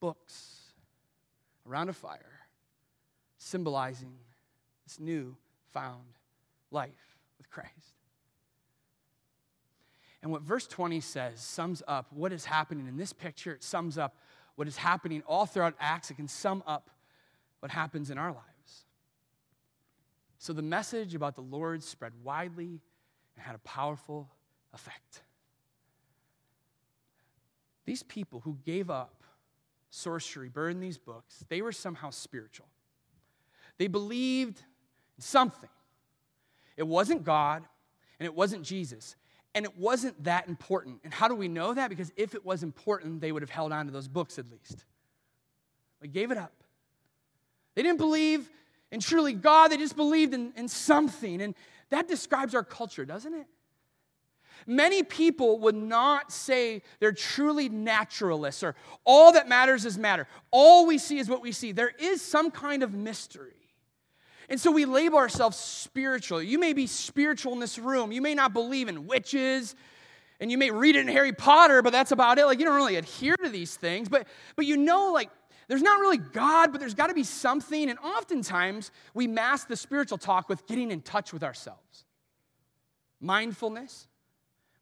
Books 0.00 0.62
around 1.64 1.90
a 1.90 1.92
fire, 1.92 2.40
symbolizing 3.38 4.14
this 4.84 4.98
new 4.98 5.36
found 5.72 6.18
life 6.72 6.90
with 7.38 7.48
Christ. 7.50 7.70
And 10.22 10.32
what 10.32 10.42
verse 10.42 10.66
20 10.66 10.98
says 10.98 11.40
sums 11.40 11.84
up 11.86 12.08
what 12.12 12.32
is 12.32 12.46
happening 12.46 12.88
in 12.88 12.96
this 12.96 13.12
picture. 13.12 13.52
It 13.52 13.62
sums 13.62 13.96
up 13.96 14.16
what 14.56 14.66
is 14.66 14.76
happening 14.76 15.22
all 15.24 15.46
throughout 15.46 15.76
Acts. 15.78 16.10
It 16.10 16.14
can 16.14 16.26
sum 16.26 16.64
up 16.66 16.90
what 17.60 17.70
happens 17.70 18.10
in 18.10 18.18
our 18.18 18.32
lives. 18.32 18.84
So 20.38 20.52
the 20.52 20.62
message 20.62 21.14
about 21.14 21.34
the 21.34 21.42
Lord 21.42 21.82
spread 21.82 22.12
widely 22.24 22.80
and 23.36 23.44
had 23.44 23.54
a 23.54 23.58
powerful 23.58 24.28
effect. 24.72 25.22
These 27.84 28.02
people 28.02 28.40
who 28.40 28.58
gave 28.64 28.90
up 28.90 29.24
sorcery, 29.90 30.48
burned 30.48 30.82
these 30.82 30.98
books, 30.98 31.44
they 31.48 31.62
were 31.62 31.72
somehow 31.72 32.10
spiritual. 32.10 32.66
They 33.78 33.88
believed 33.88 34.58
in 35.16 35.22
something. 35.22 35.68
It 36.76 36.86
wasn't 36.86 37.24
God 37.24 37.64
and 38.18 38.26
it 38.26 38.34
wasn't 38.34 38.62
Jesus. 38.62 39.16
And 39.54 39.64
it 39.64 39.76
wasn't 39.76 40.22
that 40.24 40.46
important. 40.48 41.00
And 41.02 41.12
how 41.12 41.26
do 41.26 41.34
we 41.34 41.48
know 41.48 41.74
that? 41.74 41.90
Because 41.90 42.12
if 42.16 42.34
it 42.34 42.44
was 42.44 42.62
important, 42.62 43.20
they 43.20 43.32
would 43.32 43.42
have 43.42 43.50
held 43.50 43.72
on 43.72 43.86
to 43.86 43.92
those 43.92 44.06
books 44.06 44.38
at 44.38 44.48
least. 44.50 44.84
They 46.00 46.08
gave 46.08 46.30
it 46.30 46.38
up. 46.38 46.59
They 47.80 47.84
didn't 47.84 47.96
believe 47.96 48.50
in 48.92 49.00
truly 49.00 49.32
God, 49.32 49.68
they 49.68 49.78
just 49.78 49.96
believed 49.96 50.34
in, 50.34 50.52
in 50.54 50.68
something. 50.68 51.40
And 51.40 51.54
that 51.88 52.08
describes 52.08 52.54
our 52.54 52.62
culture, 52.62 53.06
doesn't 53.06 53.32
it? 53.32 53.46
Many 54.66 55.02
people 55.02 55.60
would 55.60 55.74
not 55.74 56.30
say 56.30 56.82
they're 56.98 57.10
truly 57.10 57.70
naturalists 57.70 58.62
or 58.62 58.74
all 59.06 59.32
that 59.32 59.48
matters 59.48 59.86
is 59.86 59.96
matter. 59.96 60.26
All 60.50 60.86
we 60.86 60.98
see 60.98 61.18
is 61.20 61.30
what 61.30 61.40
we 61.40 61.52
see. 61.52 61.72
There 61.72 61.94
is 61.98 62.20
some 62.20 62.50
kind 62.50 62.82
of 62.82 62.92
mystery. 62.92 63.54
And 64.50 64.60
so 64.60 64.70
we 64.70 64.84
label 64.84 65.16
ourselves 65.16 65.56
spiritual. 65.56 66.42
You 66.42 66.58
may 66.58 66.74
be 66.74 66.86
spiritual 66.86 67.54
in 67.54 67.60
this 67.60 67.78
room. 67.78 68.12
You 68.12 68.20
may 68.20 68.34
not 68.34 68.52
believe 68.52 68.88
in 68.88 69.06
witches, 69.06 69.74
and 70.38 70.50
you 70.50 70.58
may 70.58 70.70
read 70.70 70.96
it 70.96 71.00
in 71.00 71.08
Harry 71.08 71.32
Potter, 71.32 71.80
but 71.80 71.94
that's 71.94 72.12
about 72.12 72.38
it. 72.38 72.44
Like 72.44 72.58
you 72.58 72.66
don't 72.66 72.76
really 72.76 72.96
adhere 72.96 73.36
to 73.36 73.48
these 73.48 73.74
things, 73.74 74.10
but 74.10 74.28
but 74.54 74.66
you 74.66 74.76
know 74.76 75.12
like 75.12 75.30
there's 75.70 75.82
not 75.82 76.00
really 76.00 76.18
God, 76.18 76.72
but 76.72 76.80
there's 76.80 76.94
got 76.94 77.06
to 77.06 77.14
be 77.14 77.22
something. 77.22 77.88
And 77.88 77.96
oftentimes 78.00 78.90
we 79.14 79.28
mask 79.28 79.68
the 79.68 79.76
spiritual 79.76 80.18
talk 80.18 80.48
with 80.48 80.66
getting 80.66 80.90
in 80.90 81.00
touch 81.00 81.32
with 81.32 81.44
ourselves. 81.44 82.06
Mindfulness, 83.20 84.08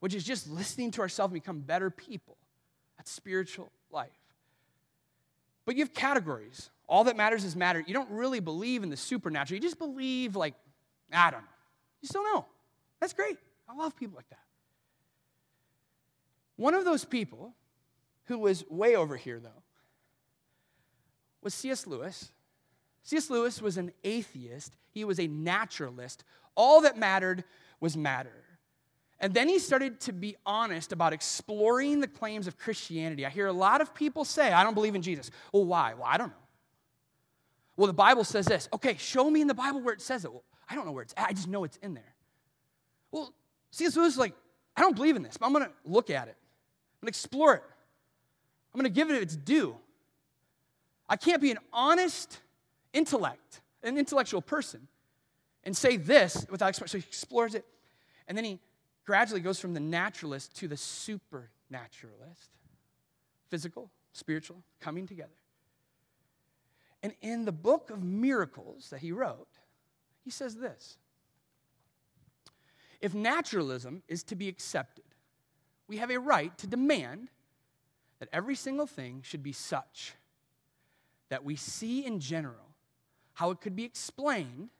which 0.00 0.14
is 0.14 0.24
just 0.24 0.48
listening 0.48 0.90
to 0.92 1.02
ourselves 1.02 1.30
and 1.30 1.42
become 1.42 1.60
better 1.60 1.90
people. 1.90 2.38
That's 2.96 3.10
spiritual 3.10 3.70
life. 3.90 4.08
But 5.66 5.76
you 5.76 5.82
have 5.82 5.92
categories. 5.92 6.70
All 6.88 7.04
that 7.04 7.18
matters 7.18 7.44
is 7.44 7.54
matter. 7.54 7.84
You 7.86 7.92
don't 7.92 8.10
really 8.10 8.40
believe 8.40 8.82
in 8.82 8.88
the 8.88 8.96
supernatural. 8.96 9.56
You 9.56 9.60
just 9.60 9.78
believe, 9.78 10.36
like, 10.36 10.54
I 11.12 11.30
don't 11.30 11.42
know. 11.42 11.48
You 12.00 12.08
still 12.08 12.24
know. 12.24 12.46
That's 12.98 13.12
great. 13.12 13.36
I 13.68 13.76
love 13.76 13.94
people 13.94 14.16
like 14.16 14.30
that. 14.30 14.38
One 16.56 16.72
of 16.72 16.86
those 16.86 17.04
people 17.04 17.52
who 18.24 18.38
was 18.38 18.64
way 18.70 18.96
over 18.96 19.18
here, 19.18 19.38
though, 19.38 19.62
was 21.42 21.54
C.S. 21.54 21.86
Lewis. 21.86 22.32
C.S. 23.02 23.30
Lewis 23.30 23.62
was 23.62 23.76
an 23.76 23.92
atheist, 24.04 24.76
he 24.90 25.04
was 25.04 25.18
a 25.18 25.26
naturalist. 25.26 26.24
All 26.54 26.80
that 26.80 26.98
mattered 26.98 27.44
was 27.80 27.96
matter. 27.96 28.32
And 29.20 29.34
then 29.34 29.48
he 29.48 29.58
started 29.58 30.00
to 30.00 30.12
be 30.12 30.36
honest 30.46 30.92
about 30.92 31.12
exploring 31.12 32.00
the 32.00 32.06
claims 32.06 32.46
of 32.46 32.56
Christianity. 32.56 33.26
I 33.26 33.30
hear 33.30 33.46
a 33.46 33.52
lot 33.52 33.80
of 33.80 33.94
people 33.94 34.24
say, 34.24 34.52
I 34.52 34.62
don't 34.62 34.74
believe 34.74 34.94
in 34.94 35.02
Jesus. 35.02 35.30
Well, 35.52 35.64
why? 35.64 35.94
Well, 35.94 36.06
I 36.06 36.18
don't 36.18 36.28
know. 36.28 36.34
Well, 37.76 37.86
the 37.86 37.92
Bible 37.92 38.24
says 38.24 38.46
this. 38.46 38.68
Okay, 38.72 38.96
show 38.96 39.30
me 39.30 39.40
in 39.40 39.46
the 39.46 39.54
Bible 39.54 39.80
where 39.80 39.94
it 39.94 40.00
says 40.00 40.24
it. 40.24 40.32
Well, 40.32 40.44
I 40.68 40.74
don't 40.74 40.84
know 40.84 40.92
where 40.92 41.02
it's 41.02 41.14
at. 41.16 41.28
I 41.28 41.32
just 41.32 41.48
know 41.48 41.64
it's 41.64 41.78
in 41.78 41.94
there. 41.94 42.14
Well, 43.10 43.32
C.S. 43.70 43.96
Lewis 43.96 44.14
is 44.14 44.18
like, 44.18 44.34
I 44.76 44.80
don't 44.80 44.94
believe 44.94 45.16
in 45.16 45.22
this, 45.22 45.36
but 45.36 45.46
I'm 45.46 45.52
going 45.52 45.64
to 45.64 45.72
look 45.84 46.10
at 46.10 46.28
it. 46.28 46.36
I'm 46.36 47.06
going 47.06 47.06
to 47.06 47.08
explore 47.08 47.54
it. 47.54 47.62
I'm 48.74 48.80
going 48.80 48.92
to 48.92 48.94
give 48.94 49.10
it 49.10 49.20
its 49.20 49.36
due. 49.36 49.76
I 51.08 51.16
can't 51.16 51.40
be 51.40 51.50
an 51.50 51.58
honest 51.72 52.40
intellect, 52.92 53.60
an 53.82 53.96
intellectual 53.96 54.42
person, 54.42 54.88
and 55.64 55.76
say 55.76 55.96
this 55.96 56.46
without. 56.50 56.76
So 56.76 56.84
he 56.84 56.98
explores 56.98 57.54
it, 57.54 57.64
and 58.26 58.36
then 58.36 58.44
he 58.44 58.60
gradually 59.04 59.40
goes 59.40 59.58
from 59.58 59.74
the 59.74 59.80
naturalist 59.80 60.54
to 60.56 60.68
the 60.68 60.76
supernaturalist 60.76 62.50
physical, 63.48 63.90
spiritual, 64.12 64.62
coming 64.80 65.06
together. 65.06 65.30
And 67.02 67.14
in 67.22 67.44
the 67.44 67.52
book 67.52 67.90
of 67.90 68.02
miracles 68.02 68.90
that 68.90 69.00
he 69.00 69.12
wrote, 69.12 69.48
he 70.24 70.30
says 70.30 70.56
this 70.56 70.98
If 73.00 73.14
naturalism 73.14 74.02
is 74.08 74.22
to 74.24 74.34
be 74.34 74.48
accepted, 74.48 75.04
we 75.86 75.96
have 75.98 76.10
a 76.10 76.18
right 76.18 76.56
to 76.58 76.66
demand 76.66 77.28
that 78.18 78.28
every 78.32 78.56
single 78.56 78.86
thing 78.86 79.22
should 79.24 79.42
be 79.42 79.52
such 79.52 80.14
that 81.28 81.44
we 81.44 81.56
see 81.56 82.04
in 82.04 82.20
general 82.20 82.54
how 83.34 83.50
it 83.50 83.60
could 83.60 83.76
be 83.76 83.84
explained 83.84 84.70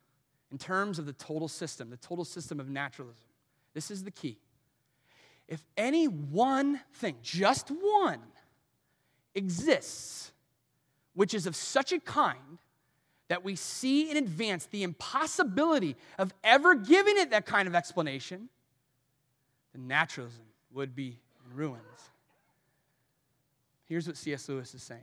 in 0.50 0.58
terms 0.58 0.98
of 0.98 1.06
the 1.06 1.12
total 1.12 1.48
system, 1.48 1.90
the 1.90 1.96
total 1.96 2.24
system 2.24 2.58
of 2.58 2.68
naturalism. 2.68 3.28
This 3.74 3.90
is 3.90 4.04
the 4.04 4.11
key. 4.11 4.38
If 5.46 5.64
any 5.76 6.06
one 6.06 6.80
thing, 6.94 7.16
just 7.22 7.68
one, 7.68 8.20
exists, 9.34 10.32
which 11.14 11.34
is 11.34 11.46
of 11.46 11.54
such 11.56 11.92
a 11.92 12.00
kind 12.00 12.58
that 13.28 13.44
we 13.44 13.56
see 13.56 14.11
in 14.11 14.16
advance 14.16 14.66
the 14.66 14.82
impossibility 14.82 15.96
of 16.18 16.32
ever 16.42 16.74
giving 16.74 17.16
it 17.18 17.30
that 17.30 17.46
kind 17.46 17.68
of 17.68 17.74
explanation, 17.74 18.48
then 19.74 19.87
naturalism 19.87 20.44
would 20.72 20.94
be 20.94 21.18
in 21.44 21.56
ruins. 21.56 21.82
Here's 23.84 24.06
what 24.06 24.16
C.S. 24.16 24.48
Lewis 24.48 24.74
is 24.74 24.82
saying 24.82 25.00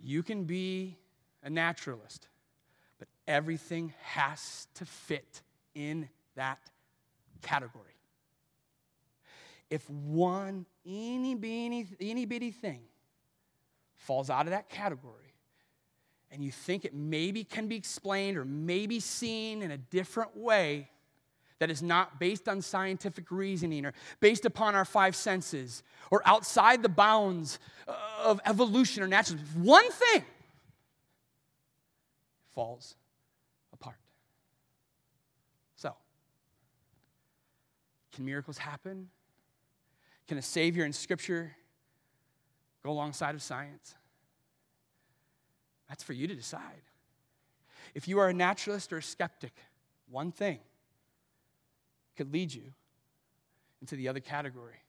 You 0.00 0.22
can 0.22 0.44
be 0.44 0.96
a 1.42 1.50
naturalist, 1.50 2.28
but 2.98 3.08
everything 3.26 3.92
has 4.02 4.68
to 4.74 4.84
fit 4.84 5.42
in 5.74 6.08
that 6.36 6.58
category. 7.42 7.84
If 9.70 9.88
one 9.90 10.66
any 10.86 11.34
bitty, 11.34 11.86
any 12.00 12.24
bitty 12.24 12.52
thing 12.52 12.80
falls 13.96 14.30
out 14.30 14.46
of 14.46 14.50
that 14.50 14.68
category, 14.68 15.34
and 16.30 16.42
you 16.42 16.50
think 16.50 16.84
it 16.84 16.94
maybe 16.94 17.44
can 17.44 17.68
be 17.68 17.76
explained 17.76 18.38
or 18.38 18.44
maybe 18.44 19.00
seen 19.00 19.62
in 19.62 19.70
a 19.70 19.78
different 19.78 20.36
way 20.36 20.88
that 21.58 21.70
is 21.70 21.82
not 21.82 22.20
based 22.20 22.48
on 22.48 22.62
scientific 22.62 23.30
reasoning 23.30 23.84
or 23.84 23.92
based 24.20 24.44
upon 24.44 24.74
our 24.74 24.84
five 24.84 25.16
senses 25.16 25.82
or 26.10 26.22
outside 26.24 26.82
the 26.82 26.88
bounds 26.88 27.58
uh, 27.86 27.94
of 28.24 28.40
evolution 28.44 29.02
or 29.02 29.08
naturalism, 29.08 29.46
one 29.62 29.90
thing 29.90 30.24
falls 32.50 32.96
apart. 33.72 33.96
So, 35.76 35.94
can 38.14 38.24
miracles 38.24 38.58
happen? 38.58 39.08
Can 40.26 40.38
a 40.38 40.42
Savior 40.42 40.84
in 40.84 40.92
Scripture 40.92 41.56
go 42.84 42.90
alongside 42.90 43.34
of 43.34 43.42
science? 43.42 43.94
That's 45.88 46.02
for 46.02 46.12
you 46.12 46.26
to 46.26 46.34
decide. 46.34 46.82
If 47.94 48.08
you 48.08 48.18
are 48.18 48.28
a 48.28 48.34
naturalist 48.34 48.92
or 48.92 48.98
a 48.98 49.02
skeptic, 49.02 49.52
one 50.10 50.32
thing 50.32 50.58
could 52.16 52.32
lead 52.32 52.52
you 52.52 52.74
into 53.80 53.96
the 53.96 54.08
other 54.08 54.20
category. 54.20 54.82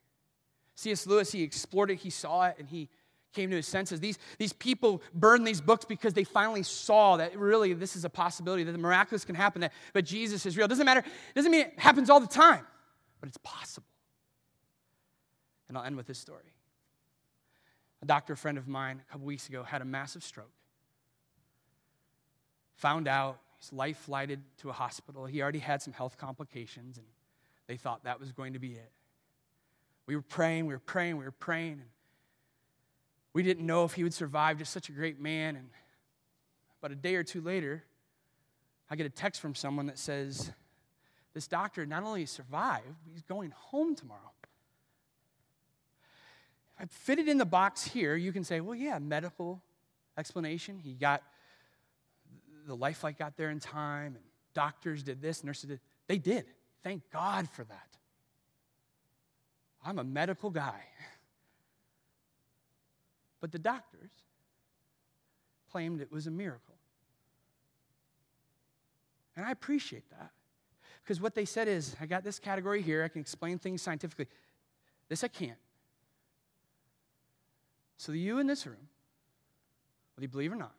C.S. 0.76 1.06
Lewis, 1.06 1.32
he 1.32 1.44
explored 1.44 1.92
it, 1.92 1.98
he 1.98 2.10
saw 2.10 2.48
it, 2.48 2.56
and 2.58 2.68
he 2.68 2.90
came 3.34 3.50
to 3.50 3.56
his 3.56 3.68
senses. 3.68 4.00
These, 4.00 4.18
these 4.38 4.54
people 4.54 5.02
burned 5.14 5.46
these 5.46 5.62
books 5.62 5.86
because 5.86 6.14
they 6.14 6.24
finally 6.24 6.64
saw 6.64 7.18
that 7.18 7.38
really 7.38 7.74
this 7.74 7.96
is 7.96 8.06
a 8.06 8.10
possibility, 8.10 8.64
that 8.64 8.72
the 8.72 8.78
miraculous 8.78 9.26
can 9.26 9.36
happen, 9.36 9.62
that, 9.62 9.74
but 9.94 10.06
Jesus 10.06 10.46
is 10.46 10.58
real. 10.58 10.68
Doesn't 10.68 10.86
matter, 10.86 11.04
doesn't 11.36 11.52
mean 11.52 11.62
it 11.62 11.74
happens 11.78 12.10
all 12.10 12.20
the 12.20 12.28
time, 12.28 12.66
but 13.20 13.28
it's 13.28 13.38
possible. 13.44 13.88
And 15.68 15.78
I'll 15.78 15.84
end 15.84 15.96
with 15.96 16.08
this 16.08 16.18
story. 16.18 16.54
A 18.02 18.06
doctor 18.06 18.36
friend 18.36 18.58
of 18.58 18.68
mine 18.68 19.02
a 19.08 19.12
couple 19.12 19.28
weeks 19.28 19.48
ago 19.50 19.64
had 19.64 19.82
a 19.82 19.86
massive 19.86 20.24
stroke. 20.24 20.52
Found 22.78 23.08
out 23.08 23.40
he's 23.60 23.74
life 23.74 23.98
flighted 23.98 24.42
to 24.60 24.70
a 24.70 24.74
hospital. 24.74 25.26
He 25.26 25.42
already 25.42 25.60
had 25.60 25.82
some 25.82 25.94
health 25.94 26.18
complications, 26.18 26.98
and 26.98 27.06
they 27.68 27.78
thought 27.78 28.06
that 28.06 28.20
was 28.20 28.32
going 28.32 28.54
to 28.54 28.60
be 28.60 28.72
it. 28.72 28.92
We 30.08 30.16
were 30.16 30.22
praying, 30.24 30.66
we 30.66 30.74
were 30.74 30.80
praying, 30.80 31.18
we 31.18 31.26
were 31.26 31.32
praying, 31.32 31.74
and 31.74 31.90
we 33.34 33.44
didn't 33.44 33.66
know 33.66 33.84
if 33.86 33.94
he 33.94 34.04
would 34.04 34.14
survive. 34.14 34.58
Just 34.58 34.74
such 34.74 34.90
a 34.90 34.92
great 34.92 35.20
man. 35.20 35.56
And 35.56 35.70
but 36.82 36.92
a 36.92 36.96
day 36.96 37.16
or 37.16 37.24
two 37.24 37.42
later, 37.42 37.84
I 38.90 38.96
get 38.96 39.06
a 39.06 39.10
text 39.10 39.42
from 39.42 39.56
someone 39.56 39.88
that 39.88 40.00
says, 40.00 40.52
This 41.34 41.48
doctor 41.48 41.86
not 41.86 42.04
only 42.04 42.26
survived, 42.26 42.86
but 43.04 43.12
he's 43.12 43.24
going 43.24 43.52
home 43.52 43.96
tomorrow. 43.96 44.32
I 46.80 46.86
fit 46.86 47.20
it 47.20 47.28
in 47.28 47.38
the 47.38 47.46
box 47.46 47.84
here, 47.84 48.16
you 48.16 48.32
can 48.32 48.46
say, 48.46 48.62
well, 48.62 48.76
yeah, 48.76 49.00
medical 49.00 49.62
explanation. 50.18 50.80
He 50.80 50.94
got 50.94 51.22
the 52.66 52.76
life 52.76 53.00
flight 53.00 53.18
got 53.18 53.36
there 53.36 53.50
in 53.50 53.60
time, 53.60 54.16
and 54.16 54.24
doctors 54.54 55.04
did 55.04 55.22
this, 55.22 55.44
nurses 55.44 55.70
did. 55.70 55.80
They 56.08 56.18
did. 56.18 56.46
Thank 56.84 57.04
God 57.12 57.50
for 57.50 57.66
that. 57.66 57.88
I'm 59.84 60.00
a 60.00 60.04
medical 60.04 60.50
guy. 60.50 60.84
But 63.42 63.52
the 63.52 63.60
doctors 63.60 64.12
claimed 65.72 66.02
it 66.02 66.12
was 66.12 66.28
a 66.28 66.32
miracle. 66.32 66.76
And 69.36 69.46
I 69.46 69.52
appreciate 69.52 70.10
that. 70.10 70.32
Because 71.04 71.22
what 71.22 71.34
they 71.34 71.46
said 71.46 71.68
is, 71.68 71.96
I 72.00 72.06
got 72.06 72.24
this 72.24 72.40
category 72.40 72.82
here, 72.82 73.04
I 73.04 73.08
can 73.08 73.22
explain 73.22 73.58
things 73.58 73.82
scientifically. 73.82 74.28
This 75.08 75.24
I 75.24 75.28
can't. 75.28 75.58
So, 77.98 78.12
you 78.12 78.40
in 78.40 78.48
this 78.48 78.66
room, 78.66 78.88
whether 80.16 80.24
you 80.24 80.30
believe 80.30 80.54
or 80.54 80.56
not, 80.56 80.76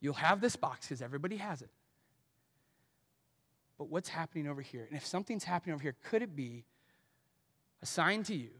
you'll 0.00 0.14
have 0.14 0.40
this 0.40 0.56
box 0.56 0.86
because 0.86 1.02
everybody 1.02 1.36
has 1.36 1.62
it. 1.62 1.70
But 3.76 3.88
what's 3.88 4.08
happening 4.08 4.48
over 4.48 4.60
here? 4.60 4.86
And 4.88 4.96
if 4.96 5.06
something's 5.06 5.44
happening 5.44 5.74
over 5.74 5.82
here, 5.82 5.94
could 6.04 6.22
it 6.22 6.34
be 6.34 6.64
a 7.80 7.86
sign 7.86 8.24
to 8.24 8.34
you 8.34 8.50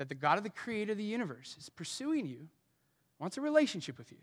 that 0.00 0.08
the 0.08 0.14
God 0.14 0.38
of 0.38 0.44
the 0.44 0.50
creator 0.50 0.92
of 0.92 0.98
the 0.98 1.04
universe 1.04 1.56
is 1.58 1.68
pursuing 1.68 2.24
you, 2.24 2.48
wants 3.18 3.36
a 3.36 3.42
relationship 3.42 3.98
with 3.98 4.10
you? 4.10 4.16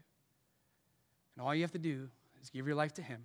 And 1.36 1.46
all 1.46 1.54
you 1.54 1.62
have 1.62 1.72
to 1.74 1.78
do 1.78 2.10
is 2.42 2.50
give 2.50 2.66
your 2.66 2.76
life 2.76 2.96
to 2.96 3.04
Him, 3.04 3.22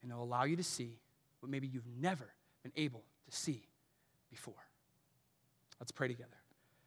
and 0.00 0.10
He'll 0.10 0.22
allow 0.22 0.44
you 0.44 0.56
to 0.56 0.62
see 0.62 0.98
what 1.40 1.50
maybe 1.50 1.66
you've 1.66 1.86
never 2.00 2.30
been 2.62 2.72
able 2.74 3.02
to 3.28 3.36
see 3.36 3.68
before. 4.30 4.54
Let's 5.78 5.92
pray 5.92 6.08
together. 6.08 6.30